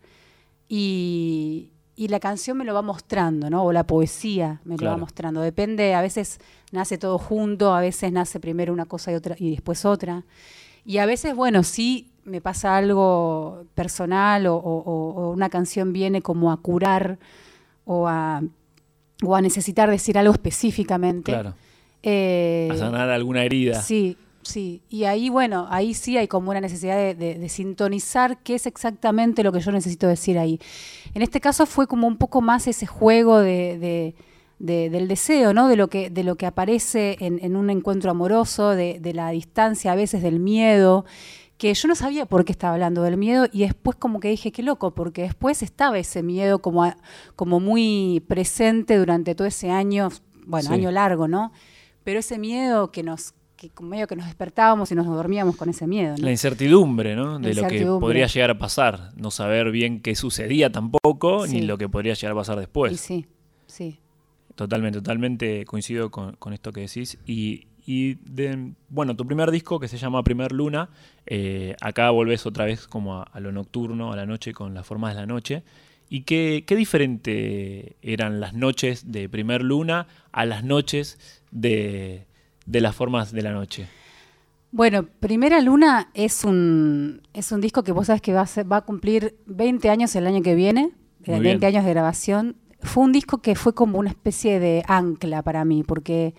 Y, 0.68 1.70
la 1.96 2.20
canción 2.20 2.56
me 2.56 2.64
lo 2.64 2.74
va 2.74 2.82
mostrando, 2.82 3.50
¿no? 3.50 3.64
O 3.64 3.72
la 3.72 3.86
poesía 3.86 4.60
me 4.64 4.76
lo 4.76 4.86
va 4.86 4.96
mostrando. 4.96 5.40
Depende, 5.40 5.94
a 5.94 6.00
veces 6.00 6.40
nace 6.70 6.98
todo 6.98 7.18
junto, 7.18 7.74
a 7.74 7.80
veces 7.80 8.12
nace 8.12 8.40
primero 8.40 8.72
una 8.72 8.86
cosa 8.86 9.12
y 9.12 9.14
otra 9.14 9.36
y 9.38 9.50
después 9.50 9.84
otra. 9.84 10.24
Y 10.84 10.98
a 10.98 11.06
veces, 11.06 11.34
bueno, 11.36 11.62
sí 11.62 12.10
me 12.24 12.40
pasa 12.40 12.76
algo 12.76 13.66
personal 13.74 14.46
o, 14.46 15.32
una 15.34 15.48
canción 15.48 15.92
viene 15.92 16.22
como 16.22 16.52
a 16.52 16.56
curar 16.56 17.18
o 17.84 18.08
a, 18.08 18.42
o 19.22 19.36
a 19.36 19.40
necesitar 19.40 19.90
decir 19.90 20.18
algo 20.18 20.32
específicamente. 20.32 21.32
Claro. 21.32 21.54
Eh, 22.02 22.68
a 22.70 22.76
sanar 22.76 23.10
alguna 23.10 23.44
herida. 23.44 23.80
Sí, 23.80 24.16
Sí, 24.42 24.82
y 24.88 25.04
ahí, 25.04 25.28
bueno, 25.28 25.68
ahí 25.70 25.94
sí 25.94 26.16
hay 26.16 26.26
como 26.26 26.50
una 26.50 26.60
necesidad 26.60 27.14
de, 27.14 27.48
sintonizar 27.48 28.42
qué 28.42 28.56
es 28.56 28.66
exactamente 28.66 29.44
lo 29.44 29.52
que 29.52 29.60
yo 29.60 29.70
necesito 29.70 30.08
decir 30.08 30.38
ahí. 30.38 30.58
En 31.14 31.22
este 31.22 31.40
caso 31.40 31.64
fue 31.64 31.86
como 31.86 32.08
un 32.08 32.16
poco 32.16 32.40
más 32.40 32.66
ese 32.66 32.86
juego 32.86 33.38
de, 33.38 34.14
del 34.58 35.08
deseo, 35.08 35.54
¿no? 35.54 35.68
De 35.68 35.76
lo 35.76 35.88
que, 35.88 36.10
de 36.10 36.24
lo 36.24 36.34
que 36.34 36.46
aparece 36.46 37.16
en, 37.20 37.56
un 37.56 37.70
encuentro 37.70 38.10
amoroso, 38.10 38.70
de, 38.70 39.12
la 39.14 39.30
distancia, 39.30 39.92
a 39.92 39.94
veces 39.94 40.22
del 40.22 40.40
miedo, 40.40 41.04
que 41.56 41.72
yo 41.72 41.86
no 41.86 41.94
sabía 41.94 42.26
por 42.26 42.44
qué 42.44 42.50
estaba 42.50 42.74
hablando 42.74 43.02
del 43.02 43.16
miedo 43.16 43.46
y 43.52 43.60
después 43.60 43.96
como 43.96 44.18
que 44.18 44.28
dije, 44.28 44.50
qué 44.50 44.64
loco, 44.64 44.92
porque 44.92 45.22
después 45.22 45.62
estaba 45.62 45.96
ese 46.00 46.24
miedo 46.24 46.58
como, 46.58 46.92
como 47.36 47.60
muy 47.60 48.24
presente 48.26 48.96
durante 48.96 49.36
todo 49.36 49.46
ese 49.46 49.70
año, 49.70 50.08
bueno, 50.46 50.70
año 50.72 50.90
largo, 50.90 51.28
¿no? 51.28 51.52
Pero 52.02 52.18
ese 52.18 52.40
miedo 52.40 52.90
que 52.90 53.04
nos 53.04 53.34
que 53.70 53.84
medio 53.84 54.06
que 54.06 54.16
nos 54.16 54.26
despertábamos 54.26 54.90
y 54.90 54.94
nos 54.94 55.06
dormíamos 55.06 55.56
con 55.56 55.68
ese 55.68 55.86
miedo. 55.86 56.14
La 56.18 56.30
incertidumbre, 56.30 57.14
¿no? 57.14 57.38
De 57.38 57.54
lo 57.54 57.66
que 57.68 57.84
podría 57.84 58.26
llegar 58.26 58.50
a 58.50 58.58
pasar. 58.58 59.12
No 59.16 59.30
saber 59.30 59.70
bien 59.70 60.00
qué 60.00 60.14
sucedía 60.14 60.70
tampoco, 60.70 61.46
ni 61.46 61.62
lo 61.62 61.78
que 61.78 61.88
podría 61.88 62.14
llegar 62.14 62.32
a 62.32 62.36
pasar 62.36 62.58
después. 62.58 62.98
sí, 63.00 63.26
sí. 63.66 63.98
Totalmente, 64.54 64.98
totalmente 64.98 65.64
coincido 65.64 66.10
con, 66.10 66.52
esto 66.52 66.72
que 66.72 66.82
decís. 66.82 67.18
Y, 67.26 68.14
de, 68.14 68.72
bueno, 68.90 69.16
tu 69.16 69.26
primer 69.26 69.50
disco 69.50 69.80
que 69.80 69.88
se 69.88 69.96
llama 69.96 70.22
Primer 70.22 70.52
Luna, 70.52 70.90
eh, 71.26 71.74
acá 71.80 72.10
volvés 72.10 72.46
otra 72.46 72.66
vez 72.66 72.86
como 72.86 73.22
a, 73.22 73.40
lo 73.40 73.50
nocturno, 73.50 74.12
a 74.12 74.16
la 74.16 74.26
noche, 74.26 74.52
con 74.52 74.74
las 74.74 74.86
formas 74.86 75.14
de 75.14 75.20
la 75.20 75.26
noche. 75.26 75.62
¿Y 76.08 76.22
qué, 76.22 76.64
qué 76.66 76.76
diferente 76.76 77.96
eran 78.02 78.40
las 78.40 78.52
noches 78.52 79.10
de 79.10 79.28
Primer 79.28 79.62
Luna 79.62 80.06
a 80.30 80.44
las 80.44 80.62
noches 80.62 81.42
de, 81.50 82.26
de 82.66 82.80
las 82.80 82.94
formas 82.94 83.32
de 83.32 83.42
la 83.42 83.52
noche? 83.52 83.88
Bueno, 84.70 85.04
Primera 85.20 85.60
Luna 85.60 86.10
es 86.14 86.44
un, 86.44 87.20
es 87.34 87.52
un 87.52 87.60
disco 87.60 87.84
que 87.84 87.92
vos 87.92 88.06
sabes 88.06 88.22
que 88.22 88.32
va 88.32 88.42
a, 88.42 88.62
va 88.62 88.78
a 88.78 88.80
cumplir 88.80 89.36
20 89.46 89.90
años 89.90 90.16
el 90.16 90.26
año 90.26 90.42
que 90.42 90.54
viene, 90.54 90.92
20 91.26 91.64
años 91.66 91.84
de 91.84 91.90
grabación. 91.90 92.56
Fue 92.80 93.04
un 93.04 93.12
disco 93.12 93.42
que 93.42 93.54
fue 93.54 93.74
como 93.74 93.98
una 93.98 94.08
especie 94.08 94.58
de 94.60 94.82
ancla 94.88 95.42
para 95.42 95.66
mí, 95.66 95.82
porque 95.82 96.34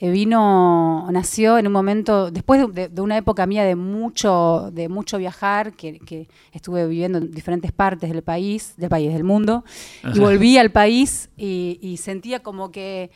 eh, 0.00 0.10
vino, 0.10 1.06
nació 1.12 1.58
en 1.58 1.68
un 1.68 1.72
momento, 1.72 2.32
después 2.32 2.60
de, 2.74 2.90
una 3.00 3.16
época 3.16 3.46
mía 3.46 3.62
de 3.62 3.76
mucho, 3.76 4.70
de 4.72 4.88
mucho 4.88 5.18
viajar, 5.18 5.72
que, 5.74 6.26
estuve 6.52 6.88
viviendo 6.88 7.18
en 7.18 7.30
diferentes 7.30 7.70
partes 7.70 8.10
del 8.10 8.22
país, 8.22 8.74
del 8.78 8.88
país, 8.88 9.12
del 9.12 9.22
mundo, 9.22 9.64
y 10.12 10.18
volví 10.18 10.58
al 10.58 10.72
país 10.72 11.30
y 11.36 11.96
sentía 12.02 12.42
como 12.42 12.72
que 12.72 13.12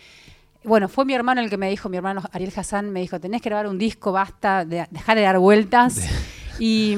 bueno, 0.64 0.88
fue 0.88 1.04
mi 1.04 1.14
hermano 1.14 1.40
el 1.40 1.50
que 1.50 1.56
me 1.56 1.68
dijo, 1.68 1.88
mi 1.88 1.96
hermano 1.96 2.22
Ariel 2.32 2.52
Hassan 2.54 2.90
me 2.90 3.00
dijo, 3.00 3.20
tenés 3.20 3.42
que 3.42 3.48
grabar 3.48 3.66
un 3.66 3.78
disco, 3.78 4.12
basta, 4.12 4.64
de, 4.64 4.86
dejar 4.90 5.16
de 5.16 5.22
dar 5.22 5.38
vueltas. 5.38 6.00
Y, 6.58 6.96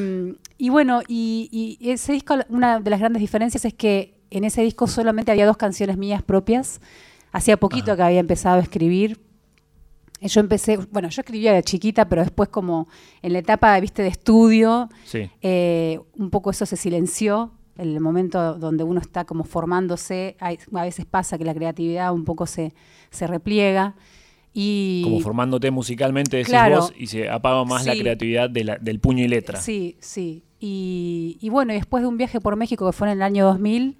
bueno, 0.70 1.02
y, 1.08 1.78
ese 1.80 2.12
disco, 2.12 2.36
una 2.48 2.80
de 2.80 2.90
las 2.90 3.00
grandes 3.00 3.20
diferencias 3.20 3.64
es 3.64 3.74
que 3.74 4.14
en 4.30 4.44
ese 4.44 4.62
disco 4.62 4.86
solamente 4.86 5.32
había 5.32 5.46
dos 5.46 5.56
canciones 5.56 5.96
mías 5.96 6.22
propias. 6.22 6.80
Hacía 7.32 7.56
poquito 7.56 7.96
que 7.96 8.02
había 8.02 8.20
empezado 8.20 8.56
a 8.56 8.62
escribir. 8.62 9.20
Yo 10.20 10.40
empecé, 10.40 10.78
bueno, 10.90 11.08
yo 11.10 11.20
escribía 11.20 11.52
de 11.52 11.62
chiquita, 11.62 12.08
pero 12.08 12.22
después 12.22 12.48
como 12.48 12.88
en 13.20 13.32
la 13.34 13.40
etapa, 13.40 13.78
viste, 13.80 14.02
de 14.02 14.08
estudio, 14.08 14.88
eh, 15.42 16.00
un 16.16 16.30
poco 16.30 16.50
eso 16.50 16.64
se 16.64 16.76
silenció 16.76 17.52
el 17.78 18.00
momento 18.00 18.54
donde 18.54 18.84
uno 18.84 19.00
está 19.00 19.24
como 19.24 19.44
formándose, 19.44 20.36
a 20.40 20.82
veces 20.84 21.04
pasa 21.06 21.38
que 21.38 21.44
la 21.44 21.54
creatividad 21.54 22.12
un 22.12 22.24
poco 22.24 22.46
se, 22.46 22.72
repliega. 23.20 23.94
Y, 24.52 25.02
Como 25.04 25.20
formándote 25.20 25.70
musicalmente, 25.70 26.38
decís 26.38 26.50
Claro. 26.50 26.76
vos, 26.76 26.92
y 26.96 27.08
se 27.08 27.28
apaga 27.28 27.64
más 27.64 27.84
la 27.84 27.94
creatividad 27.94 28.48
de 28.48 28.64
la- 28.64 28.78
del 28.78 29.00
puño 29.00 29.22
y 29.22 29.28
letra. 29.28 29.60
Sí, 29.60 29.96
sí. 30.00 30.44
Y, 30.58 31.36
y 31.40 31.50
bueno, 31.50 31.74
después 31.74 32.02
de 32.02 32.08
un 32.08 32.16
viaje 32.16 32.40
por 32.40 32.56
México 32.56 32.86
que 32.86 32.92
fue 32.92 33.08
en 33.08 33.12
el 33.18 33.22
año 33.22 33.44
2000, 33.44 33.98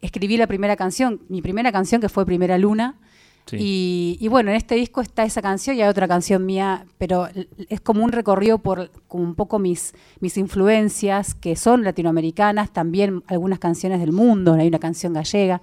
escribí 0.00 0.38
la 0.38 0.46
primera 0.46 0.76
canción, 0.76 1.20
mi 1.28 1.42
primera 1.42 1.70
canción 1.72 2.00
que 2.00 2.08
fue 2.08 2.24
Primera 2.24 2.56
Luna. 2.56 2.98
Sí. 3.46 3.56
Y, 3.58 4.18
y 4.20 4.28
bueno, 4.28 4.50
en 4.50 4.56
este 4.56 4.76
disco 4.76 5.00
está 5.00 5.24
esa 5.24 5.42
canción 5.42 5.76
y 5.76 5.82
hay 5.82 5.88
otra 5.88 6.06
canción 6.06 6.46
mía, 6.46 6.86
pero 6.98 7.26
es 7.68 7.80
como 7.80 8.04
un 8.04 8.12
recorrido 8.12 8.58
por 8.58 8.90
como 9.08 9.24
un 9.24 9.34
poco 9.34 9.58
mis, 9.58 9.92
mis 10.20 10.36
influencias, 10.36 11.34
que 11.34 11.56
son 11.56 11.82
latinoamericanas, 11.82 12.72
también 12.72 13.24
algunas 13.26 13.58
canciones 13.58 13.98
del 13.98 14.12
mundo, 14.12 14.54
hay 14.54 14.68
una 14.68 14.78
canción 14.78 15.12
gallega. 15.14 15.62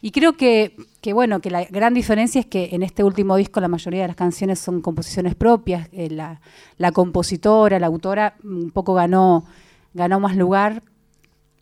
Y 0.00 0.12
creo 0.12 0.36
que, 0.36 0.76
que, 1.00 1.12
bueno, 1.12 1.40
que 1.40 1.50
la 1.50 1.64
gran 1.64 1.92
diferencia 1.94 2.38
es 2.40 2.46
que 2.46 2.68
en 2.72 2.82
este 2.84 3.02
último 3.02 3.34
disco 3.36 3.58
la 3.60 3.68
mayoría 3.68 4.02
de 4.02 4.08
las 4.08 4.16
canciones 4.16 4.60
son 4.60 4.80
composiciones 4.80 5.34
propias. 5.34 5.88
eh, 5.92 6.10
la, 6.10 6.40
la 6.76 6.92
compositora, 6.92 7.80
la 7.80 7.86
autora, 7.86 8.36
un 8.44 8.70
poco 8.70 8.94
ganó, 8.94 9.44
ganó 9.92 10.20
más 10.20 10.36
lugar. 10.36 10.82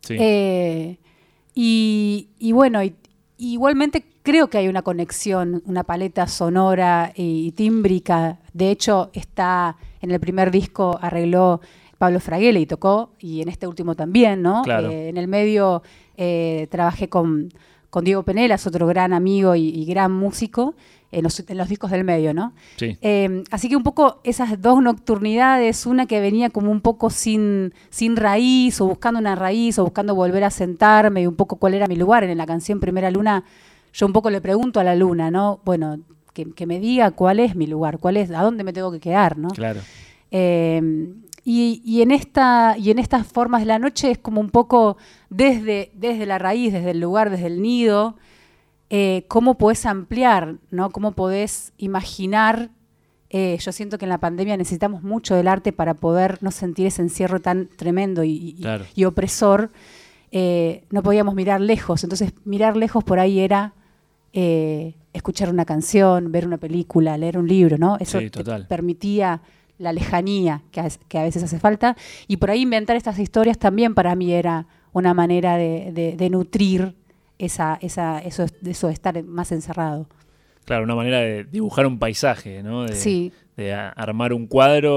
Sí. 0.02 0.16
Eh, 0.18 0.98
y, 1.54 2.28
y 2.38 2.52
bueno, 2.52 2.82
y- 2.82 2.94
igualmente 3.38 4.04
creo 4.22 4.48
que 4.48 4.58
hay 4.58 4.68
una 4.68 4.82
conexión, 4.82 5.62
una 5.66 5.84
paleta 5.84 6.26
sonora 6.26 7.12
y 7.14 7.52
tímbrica. 7.52 8.38
De 8.52 8.70
hecho, 8.70 9.10
está 9.12 9.76
en 10.00 10.10
el 10.10 10.20
primer 10.20 10.50
disco 10.50 10.98
arregló 11.00 11.60
Pablo 11.98 12.18
Fraguele 12.18 12.58
y 12.58 12.66
tocó, 12.66 13.12
y 13.20 13.42
en 13.42 13.48
este 13.48 13.68
último 13.68 13.94
también, 13.94 14.42
¿no? 14.42 14.62
Claro. 14.62 14.90
Eh, 14.90 15.08
en 15.08 15.16
el 15.16 15.28
medio 15.28 15.82
eh, 16.16 16.66
trabajé 16.68 17.08
con, 17.08 17.48
con 17.90 18.04
Diego 18.04 18.24
Penelas, 18.24 18.66
otro 18.66 18.88
gran 18.88 19.12
amigo 19.12 19.54
y, 19.54 19.68
y 19.68 19.84
gran 19.84 20.10
músico, 20.10 20.74
en 21.12 21.22
los, 21.22 21.38
en 21.48 21.58
los 21.58 21.68
discos 21.68 21.90
del 21.92 22.02
medio, 22.02 22.34
¿no? 22.34 22.54
Sí. 22.76 22.96
Eh, 23.02 23.44
así 23.52 23.68
que 23.68 23.76
un 23.76 23.84
poco 23.84 24.20
esas 24.24 24.60
dos 24.60 24.82
nocturnidades, 24.82 25.86
una 25.86 26.06
que 26.06 26.20
venía 26.20 26.50
como 26.50 26.72
un 26.72 26.80
poco 26.80 27.10
sin, 27.10 27.72
sin 27.90 28.16
raíz, 28.16 28.80
o 28.80 28.86
buscando 28.86 29.20
una 29.20 29.36
raíz, 29.36 29.78
o 29.78 29.84
buscando 29.84 30.14
volver 30.16 30.42
a 30.42 30.50
sentarme, 30.50 31.22
y 31.22 31.26
un 31.26 31.36
poco 31.36 31.56
cuál 31.56 31.74
era 31.74 31.86
mi 31.86 31.96
lugar. 31.96 32.24
En 32.24 32.36
la 32.36 32.46
canción 32.46 32.80
Primera 32.80 33.10
Luna, 33.10 33.44
yo 33.92 34.06
un 34.06 34.12
poco 34.12 34.30
le 34.30 34.40
pregunto 34.40 34.80
a 34.80 34.84
la 34.84 34.94
luna, 34.96 35.30
¿no? 35.30 35.60
Bueno, 35.64 36.00
que, 36.32 36.50
que 36.52 36.66
me 36.66 36.80
diga 36.80 37.10
cuál 37.10 37.40
es 37.40 37.54
mi 37.56 37.66
lugar, 37.66 37.98
cuál 37.98 38.16
es, 38.16 38.30
a 38.30 38.42
dónde 38.42 38.64
me 38.64 38.72
tengo 38.72 38.90
que 38.90 39.00
quedar, 39.00 39.36
¿no? 39.38 39.48
Claro. 39.48 39.80
Eh, 40.30 41.12
y, 41.44 41.82
y 41.84 42.02
en 42.02 42.10
esta, 42.12 42.76
y 42.78 42.90
en 42.90 42.98
estas 42.98 43.26
formas 43.26 43.62
de 43.62 43.66
la 43.66 43.78
noche 43.78 44.10
es 44.12 44.18
como 44.18 44.40
un 44.40 44.50
poco 44.50 44.96
desde, 45.28 45.90
desde 45.94 46.24
la 46.24 46.38
raíz, 46.38 46.72
desde 46.72 46.92
el 46.92 47.00
lugar, 47.00 47.30
desde 47.30 47.46
el 47.48 47.60
nido, 47.60 48.16
eh, 48.90 49.24
cómo 49.28 49.58
podés 49.58 49.84
ampliar, 49.86 50.56
¿no? 50.70 50.90
Cómo 50.90 51.12
podés 51.12 51.72
imaginar. 51.78 52.70
Eh, 53.30 53.56
yo 53.60 53.72
siento 53.72 53.98
que 53.98 54.04
en 54.04 54.10
la 54.10 54.18
pandemia 54.18 54.56
necesitamos 54.56 55.02
mucho 55.02 55.34
del 55.34 55.48
arte 55.48 55.72
para 55.72 55.94
poder 55.94 56.38
no 56.42 56.50
sentir 56.50 56.86
ese 56.86 57.02
encierro 57.02 57.40
tan 57.40 57.66
tremendo 57.68 58.22
y, 58.24 58.30
y- 58.56 58.60
Claro. 58.62 58.84
y 58.94 59.04
opresor. 59.04 59.70
Eh, 60.30 60.84
no 60.90 61.02
podíamos 61.02 61.34
mirar 61.34 61.60
lejos. 61.60 62.04
Entonces, 62.04 62.32
mirar 62.44 62.76
lejos 62.76 63.02
por 63.04 63.18
ahí 63.18 63.40
era 63.40 63.74
eh, 64.32 64.94
escuchar 65.12 65.50
una 65.50 65.64
canción, 65.64 66.32
ver 66.32 66.46
una 66.46 66.58
película, 66.58 67.16
leer 67.18 67.38
un 67.38 67.46
libro, 67.48 67.76
¿no? 67.78 67.96
Eso 68.00 68.18
Sí, 68.18 68.24
te 68.30 68.38
total. 68.42 68.66
permitía 68.66 69.40
la 69.78 69.92
lejanía 69.92 70.62
que 70.70 70.80
a, 70.80 70.88
que 71.08 71.18
a 71.18 71.22
veces 71.24 71.42
hace 71.42 71.58
falta. 71.58 71.96
Y 72.28 72.36
por 72.38 72.50
ahí 72.50 72.60
inventar 72.62 72.96
estas 72.96 73.18
historias 73.18 73.58
también 73.58 73.94
para 73.94 74.14
mí 74.14 74.32
era 74.32 74.66
una 74.92 75.12
manera 75.14 75.56
de, 75.56 75.90
de- 75.92 76.16
de 76.16 76.30
nutrir 76.30 76.94
esa, 77.38 77.78
esa, 77.80 78.18
eso, 78.20 78.46
eso 78.64 78.86
de 78.86 78.92
estar 78.92 79.22
más 79.24 79.50
encerrado. 79.52 80.06
Claro, 80.64 80.84
una 80.84 80.94
manera 80.94 81.18
de 81.18 81.44
dibujar 81.44 81.86
un 81.86 81.98
paisaje, 81.98 82.62
¿no? 82.62 82.84
De, 82.84 82.94
Sí. 82.94 83.32
de 83.56 83.74
armar 83.74 84.32
un 84.32 84.46
cuadro 84.46 84.94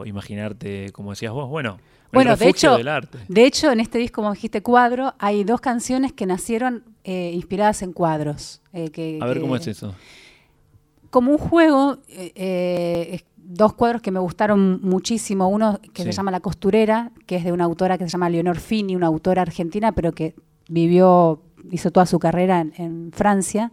o 0.00 0.06
imaginarte, 0.06 0.90
como 0.92 1.10
decías 1.10 1.32
vos, 1.32 1.48
bueno, 1.48 1.78
el 1.78 2.10
Bueno, 2.12 2.36
de 2.36 2.48
hecho, 2.48 2.76
del 2.76 2.88
arte. 2.88 3.18
de 3.28 3.44
hecho, 3.44 3.72
en 3.72 3.80
este 3.80 3.98
disco, 3.98 4.22
como 4.22 4.32
dijiste, 4.32 4.62
cuadro, 4.62 5.14
hay 5.18 5.42
dos 5.44 5.60
canciones 5.60 6.12
que 6.12 6.26
nacieron 6.26 6.84
eh, 7.04 7.30
inspiradas 7.34 7.82
en 7.82 7.92
cuadros. 7.92 8.60
eh, 8.72 8.90
que- 8.90 9.18
A 9.20 9.26
ver 9.26 9.36
que- 9.36 9.40
cómo 9.40 9.56
es 9.56 9.66
eso. 9.66 9.94
como 11.10 11.32
un 11.32 11.38
juego, 11.38 11.98
eh, 12.08 13.20
dos 13.36 13.72
cuadros 13.74 14.00
que 14.02 14.10
me 14.10 14.20
gustaron 14.20 14.80
muchísimo. 14.82 15.48
Uno 15.48 15.80
que 15.92 16.04
se 16.04 16.12
llama 16.12 16.30
La 16.30 16.40
costurera, 16.40 17.10
que 17.26 17.36
es 17.36 17.44
de 17.44 17.52
una 17.52 17.64
autora 17.64 17.98
que 17.98 18.04
se 18.04 18.10
llama 18.10 18.30
Leonor 18.30 18.58
Fini, 18.58 18.94
una 18.94 19.06
autora 19.08 19.42
argentina, 19.42 19.92
pero 19.92 20.12
que 20.12 20.34
vivió, 20.68 21.42
hizo 21.72 21.90
toda 21.90 22.06
su 22.06 22.18
carrera 22.20 22.60
en, 22.60 22.72
en 22.76 23.10
Francia. 23.12 23.72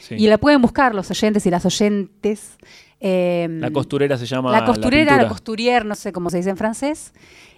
Sí. 0.00 0.14
Y 0.16 0.28
la 0.28 0.38
pueden 0.38 0.62
buscar 0.62 0.94
los 0.94 1.10
oyentes 1.10 1.44
y 1.46 1.50
las 1.50 1.66
oyentes. 1.66 2.56
eh, 3.00 3.48
la 3.60 3.70
costurera 3.72 4.16
se 4.16 4.24
llama. 4.26 4.52
la 4.52 4.64
costurera, 4.64 5.16
la, 5.16 5.22
pintura. 5.24 5.28
couturière, 5.28 5.84
no 5.84 5.94
sé 5.96 6.12
cómo 6.12 6.30
se 6.30 6.36
dice 6.38 6.50
en 6.50 6.56
francés. 6.56 7.12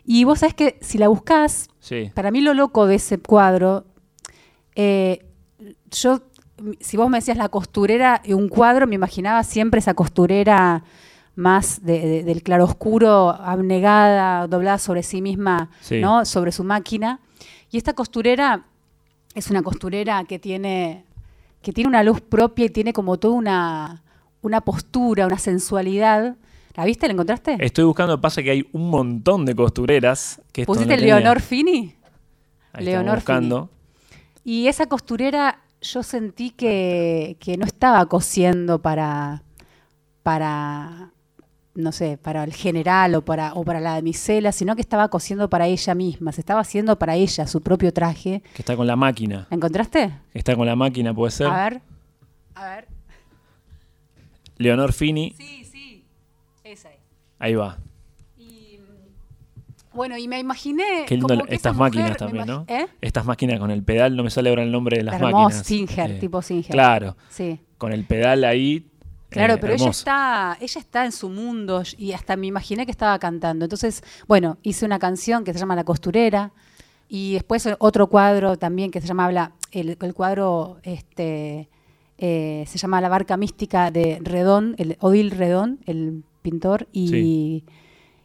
Y 0.04 0.24
vos 0.24 0.38
sabés 0.38 0.54
que 0.54 0.78
si 0.80 0.96
la 0.98 1.08
buscás, 1.08 1.68
Sí. 1.80 2.10
para 2.14 2.30
mí 2.30 2.40
lo 2.40 2.54
loco 2.54 2.86
de 2.86 2.94
ese 2.96 3.18
cuadro, 3.18 3.84
eh, 4.80 5.26
yo, 5.90 6.22
si 6.78 6.96
vos 6.96 7.10
me 7.10 7.18
decías 7.18 7.36
la 7.36 7.48
costurera 7.48 8.22
y 8.24 8.32
un 8.32 8.48
cuadro, 8.48 8.86
me 8.86 8.94
imaginaba 8.94 9.42
siempre 9.42 9.80
esa 9.80 9.94
costurera 9.94 10.84
más 11.34 11.84
de- 11.84 12.00
de- 12.00 12.22
del 12.24 12.42
claroscuro, 12.42 13.30
abnegada, 13.30 14.46
doblada 14.46 14.78
sobre 14.78 15.02
sí 15.02 15.20
misma, 15.20 15.70
Sí. 15.80 16.00
¿no? 16.00 16.24
sobre 16.24 16.52
su 16.52 16.62
máquina. 16.64 17.20
Y 17.70 17.76
esta 17.76 17.92
costurera 17.92 18.64
es 19.34 19.50
una 19.50 19.62
costurera 19.62 20.24
que 20.24 20.38
tiene, 20.38 21.04
que 21.62 21.72
tiene 21.72 21.88
una 21.88 22.02
luz 22.04 22.20
propia 22.20 22.66
y 22.66 22.70
tiene 22.70 22.92
como 22.92 23.18
toda 23.18 23.34
una, 23.34 24.02
una 24.42 24.60
postura, 24.62 25.26
una 25.26 25.38
sensualidad. 25.38 26.36
¿La 26.74 26.84
viste? 26.84 27.06
¿La 27.08 27.12
encontraste? 27.14 27.56
Estoy 27.60 27.84
buscando, 27.84 28.20
pasa 28.20 28.42
que 28.42 28.50
hay 28.52 28.68
un 28.72 28.90
montón 28.90 29.44
de 29.44 29.54
costureras 29.54 30.40
que 30.52 30.64
¿Pusiste 30.64 30.96
no. 30.96 31.02
Leonor 31.02 31.40
Fini? 31.40 31.94
Ahí 32.72 32.84
Leonor 32.84 33.16
buscando. 33.16 33.70
Y 34.48 34.66
esa 34.68 34.86
costurera 34.86 35.60
yo 35.82 36.02
sentí 36.02 36.48
que, 36.48 37.36
que 37.38 37.58
no 37.58 37.66
estaba 37.66 38.06
cosiendo 38.06 38.80
para, 38.80 39.42
para, 40.22 41.12
no 41.74 41.92
sé, 41.92 42.16
para 42.16 42.44
el 42.44 42.54
general 42.54 43.14
o 43.16 43.22
para, 43.22 43.52
o 43.52 43.62
para 43.62 43.78
la 43.78 43.92
damisela, 43.92 44.52
sino 44.52 44.74
que 44.74 44.80
estaba 44.80 45.08
cosiendo 45.08 45.50
para 45.50 45.66
ella 45.66 45.94
misma, 45.94 46.32
se 46.32 46.40
estaba 46.40 46.60
haciendo 46.60 46.98
para 46.98 47.14
ella 47.14 47.46
su 47.46 47.60
propio 47.60 47.92
traje. 47.92 48.42
Que 48.54 48.62
está 48.62 48.74
con 48.74 48.86
la 48.86 48.96
máquina. 48.96 49.46
¿La 49.50 49.56
encontraste? 49.56 50.14
Está 50.32 50.56
con 50.56 50.66
la 50.66 50.76
máquina, 50.76 51.12
puede 51.12 51.30
ser. 51.30 51.48
A 51.48 51.68
ver. 51.68 51.82
A 52.54 52.70
ver. 52.70 52.88
Leonor 54.56 54.94
Fini. 54.94 55.34
Sí, 55.36 55.62
sí. 55.70 56.06
Esa 56.64 56.88
es. 56.88 57.00
Ahí 57.38 57.54
va. 57.54 57.76
Bueno, 59.92 60.16
y 60.18 60.28
me 60.28 60.38
imaginé. 60.38 61.04
Qué 61.06 61.14
lindo 61.16 61.28
como 61.28 61.44
que 61.46 61.54
estas 61.54 61.74
mujer, 61.74 61.90
máquinas 61.94 62.16
también, 62.16 62.46
¿no? 62.46 62.64
¿Eh? 62.68 62.86
Estas 63.00 63.24
máquinas 63.24 63.58
con 63.58 63.70
el 63.70 63.82
pedal, 63.82 64.14
no 64.16 64.22
me 64.22 64.30
sale 64.30 64.50
ahora 64.50 64.62
el 64.62 64.70
nombre 64.72 64.98
de 64.98 65.04
las 65.04 65.14
Hermoso, 65.16 65.36
máquinas. 65.44 65.66
Singer, 65.66 66.10
Eh, 66.12 66.18
tipo 66.18 66.42
Singer. 66.42 66.70
Claro, 66.70 67.16
Sí. 67.28 67.58
con 67.78 67.92
el 67.92 68.04
pedal 68.04 68.44
ahí. 68.44 68.86
Claro, 69.30 69.54
eh, 69.54 69.58
pero 69.60 69.74
ella 69.74 69.90
está, 69.90 70.56
ella 70.60 70.80
está 70.80 71.04
en 71.04 71.12
su 71.12 71.28
mundo 71.28 71.82
y 71.98 72.12
hasta 72.12 72.36
me 72.36 72.46
imaginé 72.46 72.84
que 72.86 72.90
estaba 72.92 73.18
cantando. 73.18 73.64
Entonces, 73.66 74.02
bueno, 74.26 74.56
hice 74.62 74.86
una 74.86 74.98
canción 74.98 75.44
que 75.44 75.52
se 75.52 75.58
llama 75.58 75.76
La 75.76 75.84
costurera 75.84 76.52
y 77.08 77.34
después 77.34 77.68
otro 77.78 78.06
cuadro 78.08 78.56
también 78.56 78.90
que 78.90 79.00
se 79.00 79.06
llama 79.06 79.26
Habla, 79.26 79.52
el, 79.72 79.96
el 80.00 80.14
cuadro 80.14 80.78
este 80.82 81.68
se 82.20 82.66
llama 82.78 83.00
La 83.00 83.08
barca 83.08 83.36
mística 83.36 83.90
de 83.92 84.18
Redón, 84.22 84.74
el 84.78 84.96
Odil 85.00 85.30
Redón, 85.30 85.78
el 85.86 86.24
pintor, 86.42 86.88
y, 86.92 87.08
Sí. 87.08 87.64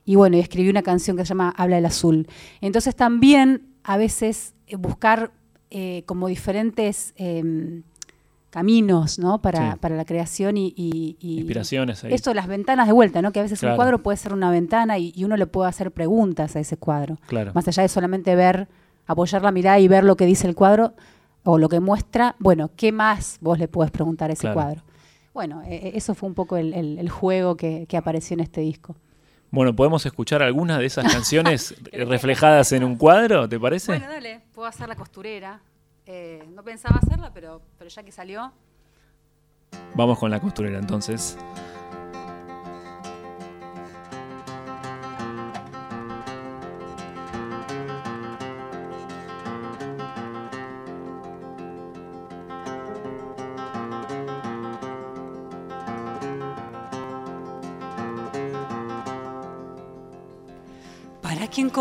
Y 0.06 0.16
bueno, 0.16 0.38
y 0.38 0.40
escribí 0.40 0.70
una 0.70 0.84
canción 0.84 1.16
que 1.18 1.24
se 1.24 1.30
llama 1.30 1.54
Habla 1.58 1.78
el 1.78 1.86
azul. 1.86 2.28
Entonces 2.62 2.96
también 2.96 3.68
a 3.84 3.98
veces 3.98 4.54
eh, 4.68 4.76
buscar 4.76 5.32
eh, 5.72 6.04
como 6.06 6.28
diferentes 6.28 7.14
em, 7.18 7.84
caminos, 8.50 9.18
¿no? 9.18 9.42
Para, 9.42 9.74
Sí. 9.74 9.80
para 9.80 9.96
la 9.96 10.06
creación 10.06 10.58
y, 10.58 10.74
y- 10.78 11.18
y- 11.20 11.38
Inspiraciones 11.40 12.04
ahí. 12.04 12.14
Esto 12.14 12.30
de 12.30 12.36
las 12.36 12.48
ventanas 12.48 12.86
de 12.88 12.94
vuelta, 12.94 13.22
¿no? 13.22 13.32
Que 13.32 13.40
a 13.40 13.44
veces 13.44 13.60
Claro. 13.60 13.74
un 13.74 13.78
cuadro 13.78 14.04
puede 14.04 14.18
ser 14.18 14.34
una 14.34 14.52
ventana 14.52 15.00
y, 15.00 15.12
y 15.16 15.24
uno 15.24 15.38
le 15.38 15.48
puede 15.48 15.70
hacer 15.70 15.92
preguntas 15.92 16.56
a 16.56 16.60
ese 16.60 16.78
cuadro. 16.78 17.18
Claro. 17.28 17.52
Más 17.56 17.68
allá 17.68 17.82
de 17.82 17.90
solamente 17.90 18.36
ver, 18.36 18.68
apoyar 19.08 19.42
la 19.42 19.52
mirada 19.52 19.80
y 19.80 19.88
ver 19.88 20.04
lo 20.04 20.16
que 20.16 20.26
dice 20.28 20.48
el 20.48 20.54
cuadro 20.56 20.94
o 21.44 21.58
lo 21.58 21.68
que 21.68 21.80
muestra, 21.80 22.36
bueno, 22.40 22.70
¿qué 22.76 22.92
más 22.92 23.38
vos 23.42 23.58
le 23.58 23.68
puedes 23.68 23.92
preguntar 23.92 24.30
a 24.30 24.34
ese 24.34 24.42
Claro. 24.42 24.54
cuadro? 24.56 24.84
Bueno, 25.34 25.64
eh, 25.64 25.76
eh, 25.88 25.92
eso 25.96 26.14
fue 26.14 26.30
un 26.30 26.36
poco 26.36 26.58
el, 26.58 26.74
el- 26.76 27.00
el 27.00 27.10
juego 27.10 27.58
que, 27.58 27.88
que 27.90 27.98
apareció 27.98 28.36
en 28.36 28.42
este 28.42 28.62
disco. 28.62 28.96
Bueno, 29.54 29.76
¿podemos 29.76 30.04
escuchar 30.08 30.42
algunas 30.42 30.80
de 30.80 30.88
esas 30.88 31.14
canciones 31.14 31.76
reflejadas 31.94 32.72
en 32.72 32.84
un 32.84 32.96
cuadro? 32.96 33.48
¿Te 33.48 33.60
parece? 33.60 33.92
Bueno, 33.92 34.08
dale, 34.08 34.42
puedo 34.52 34.68
hacer 34.68 34.90
la 34.90 34.96
costurera. 34.96 35.62
Eh, 36.08 36.44
no 36.56 36.64
pensaba 36.64 36.98
hacerla, 36.98 37.30
pero, 37.32 37.62
pero 37.78 37.88
ya 37.88 38.02
que 38.02 38.12
salió. 38.12 38.52
Vamos 39.94 40.18
con 40.18 40.32
la 40.32 40.40
costurera 40.40 40.80
entonces. 40.80 41.38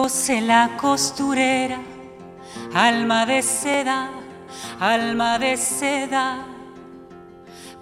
Cose 0.03 0.41
la 0.41 0.77
costurera, 0.77 1.79
alma 2.75 3.25
de 3.25 3.41
seda, 3.41 4.11
alma 4.81 5.39
de 5.39 5.57
seda. 5.57 6.45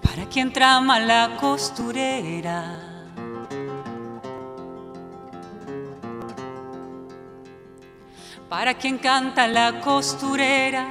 Para 0.03 0.27
quien 0.27 0.53
trama 0.53 1.01
la 1.01 1.39
costurera. 1.41 2.79
Para 8.51 8.75
quien 8.75 8.99
canta 8.99 9.47
la 9.47 9.81
costurera, 9.81 10.89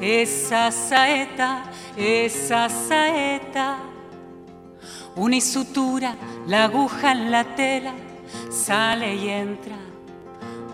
esa 0.00 0.72
saeta, 0.72 1.64
esa 1.94 2.70
saeta. 2.70 3.80
Unisutura, 5.14 6.16
la 6.46 6.64
aguja 6.64 7.12
en 7.12 7.30
la 7.30 7.44
tela, 7.54 7.92
sale 8.48 9.14
y 9.14 9.28
entra, 9.28 9.76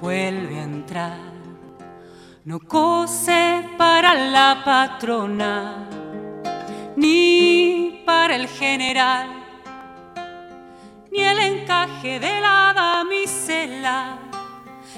vuelve 0.04 0.60
a 0.60 0.64
entrar. 0.64 1.32
No 2.44 2.60
cose 2.60 3.66
para 3.78 4.12
la 4.12 4.60
patrona, 4.62 5.88
ni 6.94 8.02
para 8.04 8.36
el 8.36 8.46
general, 8.46 9.28
ni 11.10 11.20
el 11.20 11.38
encaje 11.38 12.20
de 12.20 12.38
la 12.38 12.74
damisela, 12.74 14.18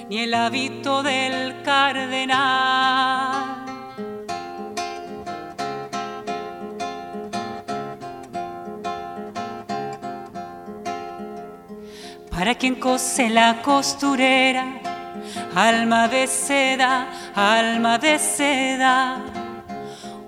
ni 0.08 0.18
el 0.18 0.34
hábito 0.34 1.04
del 1.04 1.62
cardenal. 1.62 3.26
para 12.36 12.54
quien 12.54 12.74
cose 12.74 13.30
la 13.30 13.62
costurera, 13.62 14.95
alma 15.54 16.08
de 16.08 16.26
seda, 16.26 17.08
alma 17.34 17.98
de 17.98 18.18
seda, 18.18 19.20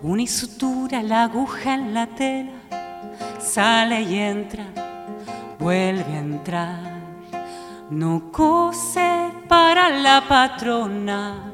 unisutura 0.03 1.03
la 1.03 1.25
aguja 1.25 1.75
en 1.75 1.95
la 1.95 2.07
tela, 2.07 2.53
sale 3.39 4.03
y 4.03 4.19
entra, 4.19 4.65
vuelve 5.59 6.13
a 6.15 6.19
entrar, 6.19 6.81
no 7.91 8.31
cose 8.33 9.33
para 9.49 9.89
la 9.89 10.25
patrona, 10.29 11.53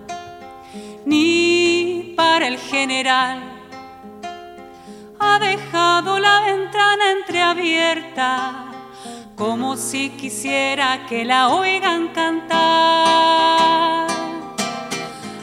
ni 1.04 2.14
para 2.16 2.46
el 2.48 2.58
general, 2.58 3.42
ha 5.18 5.38
dejado 5.38 6.18
la 6.18 6.40
ventana 6.40 7.12
entreabierta 7.12 8.63
como 9.36 9.76
si 9.76 10.10
quisiera 10.10 11.06
que 11.06 11.24
la 11.24 11.48
oigan 11.48 12.08
cantar. 12.08 12.54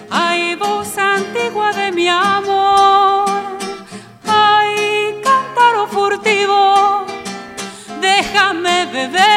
Ay, 0.09 0.55
voz 0.55 0.97
antigua 0.97 1.71
de 1.73 1.91
mi 1.91 2.07
amor, 2.07 3.29
ay, 4.27 5.21
cántaro 5.23 5.87
furtivo, 5.87 7.05
déjame 7.99 8.85
beber 8.87 9.30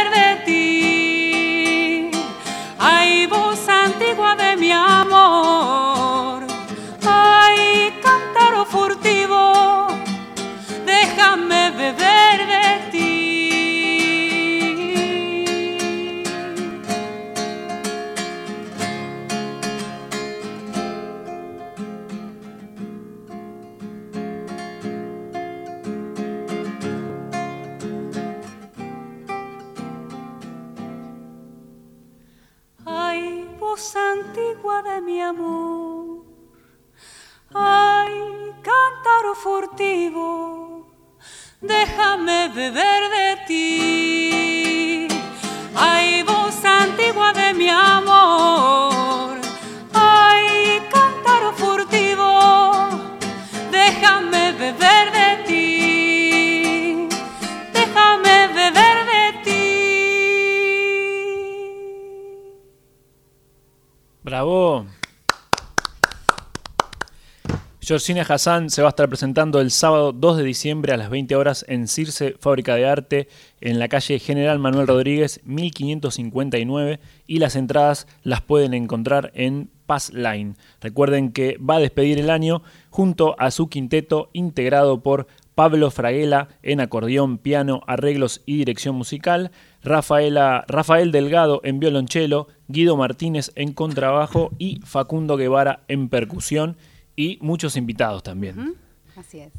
Georgina 67.84 68.22
Hassan 68.26 68.70
se 68.70 68.80
va 68.80 68.88
a 68.88 68.96
estar 68.96 69.10
presentando 69.10 69.60
el 69.60 69.70
sábado 69.70 70.12
2 70.12 70.38
de 70.38 70.42
diciembre 70.42 70.94
a 70.94 70.96
las 70.96 71.10
20 71.10 71.36
horas 71.36 71.66
en 71.68 71.86
Circe, 71.86 72.34
Fábrica 72.40 72.76
de 72.76 72.86
Arte, 72.86 73.28
en 73.60 73.78
la 73.78 73.88
calle 73.88 74.18
General 74.18 74.58
Manuel 74.58 74.86
Rodríguez, 74.86 75.42
1559, 75.44 76.98
y 77.26 77.38
las 77.40 77.56
entradas 77.56 78.06
las 78.22 78.40
pueden 78.40 78.72
encontrar 78.72 79.32
en 79.34 79.68
Pass 79.84 80.14
Line. 80.14 80.54
Recuerden 80.80 81.30
que 81.30 81.58
va 81.58 81.76
a 81.76 81.80
despedir 81.80 82.18
el 82.18 82.30
año 82.30 82.62
junto 82.88 83.38
a 83.38 83.50
su 83.50 83.68
quinteto 83.68 84.30
integrado 84.32 85.02
por 85.02 85.26
Pablo 85.54 85.90
Fraguela 85.90 86.48
en 86.62 86.80
acordeón, 86.80 87.36
piano, 87.36 87.82
arreglos 87.86 88.40
y 88.46 88.56
dirección 88.56 88.96
musical, 88.96 89.50
Rafaela, 89.82 90.64
Rafael 90.68 91.12
Delgado 91.12 91.60
en 91.64 91.80
violonchelo, 91.80 92.48
Guido 92.66 92.96
Martínez 92.96 93.52
en 93.56 93.74
contrabajo 93.74 94.52
y 94.58 94.80
Facundo 94.86 95.36
Guevara 95.36 95.80
en 95.86 96.08
percusión 96.08 96.78
y 97.16 97.38
muchos 97.40 97.76
invitados 97.76 98.22
también. 98.22 98.74
Así 99.16 99.40
es. 99.40 99.52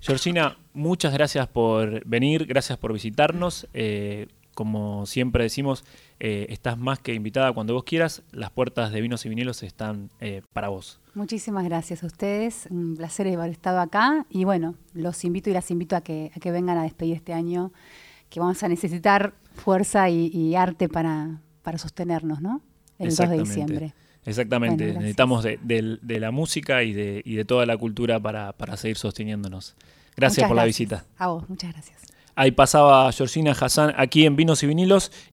Georgina, 0.00 0.56
muchas 0.72 1.12
gracias 1.12 1.46
por 1.46 2.04
venir, 2.04 2.46
gracias 2.46 2.76
por 2.78 2.92
visitarnos. 2.92 3.68
Eh, 3.72 4.26
como 4.54 5.06
siempre 5.06 5.44
decimos, 5.44 5.84
eh, 6.20 6.46
estás 6.50 6.76
más 6.76 6.98
que 6.98 7.14
invitada 7.14 7.52
cuando 7.52 7.72
vos 7.74 7.84
quieras. 7.84 8.22
Las 8.32 8.50
puertas 8.50 8.92
de 8.92 9.00
Vinos 9.00 9.24
y 9.24 9.28
Vinilos 9.28 9.62
están 9.62 10.10
eh, 10.20 10.42
para 10.52 10.68
vos. 10.68 11.00
Muchísimas 11.14 11.64
gracias 11.64 12.02
a 12.02 12.06
ustedes. 12.06 12.66
Un 12.70 12.96
placer 12.96 13.28
haber 13.28 13.50
estado 13.50 13.80
acá. 13.80 14.26
Y 14.28 14.44
bueno, 14.44 14.74
los 14.92 15.24
invito 15.24 15.50
y 15.50 15.52
las 15.52 15.70
invito 15.70 15.96
a 15.96 16.02
que, 16.02 16.32
a 16.34 16.40
que 16.40 16.50
vengan 16.50 16.78
a 16.78 16.82
despedir 16.82 17.14
este 17.14 17.32
año, 17.32 17.72
que 18.28 18.40
vamos 18.40 18.62
a 18.62 18.68
necesitar 18.68 19.34
fuerza 19.54 20.10
y, 20.10 20.26
y 20.26 20.54
arte 20.54 20.88
para, 20.88 21.40
para 21.62 21.78
sostenernos, 21.78 22.42
¿no? 22.42 22.60
El 22.98 23.14
2 23.14 23.30
de 23.30 23.38
diciembre. 23.38 23.94
Exactamente, 24.24 24.84
Bueno, 24.86 25.00
necesitamos 25.00 25.42
de, 25.42 25.58
del- 25.62 25.98
de 26.02 26.20
la 26.20 26.30
música 26.30 26.82
y 26.84 26.92
de, 26.92 27.22
y 27.24 27.34
de 27.34 27.44
toda 27.44 27.66
la 27.66 27.76
cultura 27.76 28.20
para, 28.20 28.52
para 28.52 28.76
seguir 28.76 28.96
sosteniéndonos. 28.96 29.74
Gracias 30.16 30.38
Muchas 30.38 30.48
por 30.48 30.56
la 30.56 30.62
gracias. 30.64 30.78
visita. 30.90 31.04
A 31.18 31.26
vos, 31.28 31.48
muchas 31.48 31.72
gracias. 31.72 31.98
Ahí 32.34 32.50
pasaba 32.52 33.10
Georgina 33.12 33.52
Hassan 33.52 33.92
aquí 33.96 34.24
en 34.24 34.36
Vinos 34.36 34.62
y 34.62 34.66
Vinilos 34.66 35.12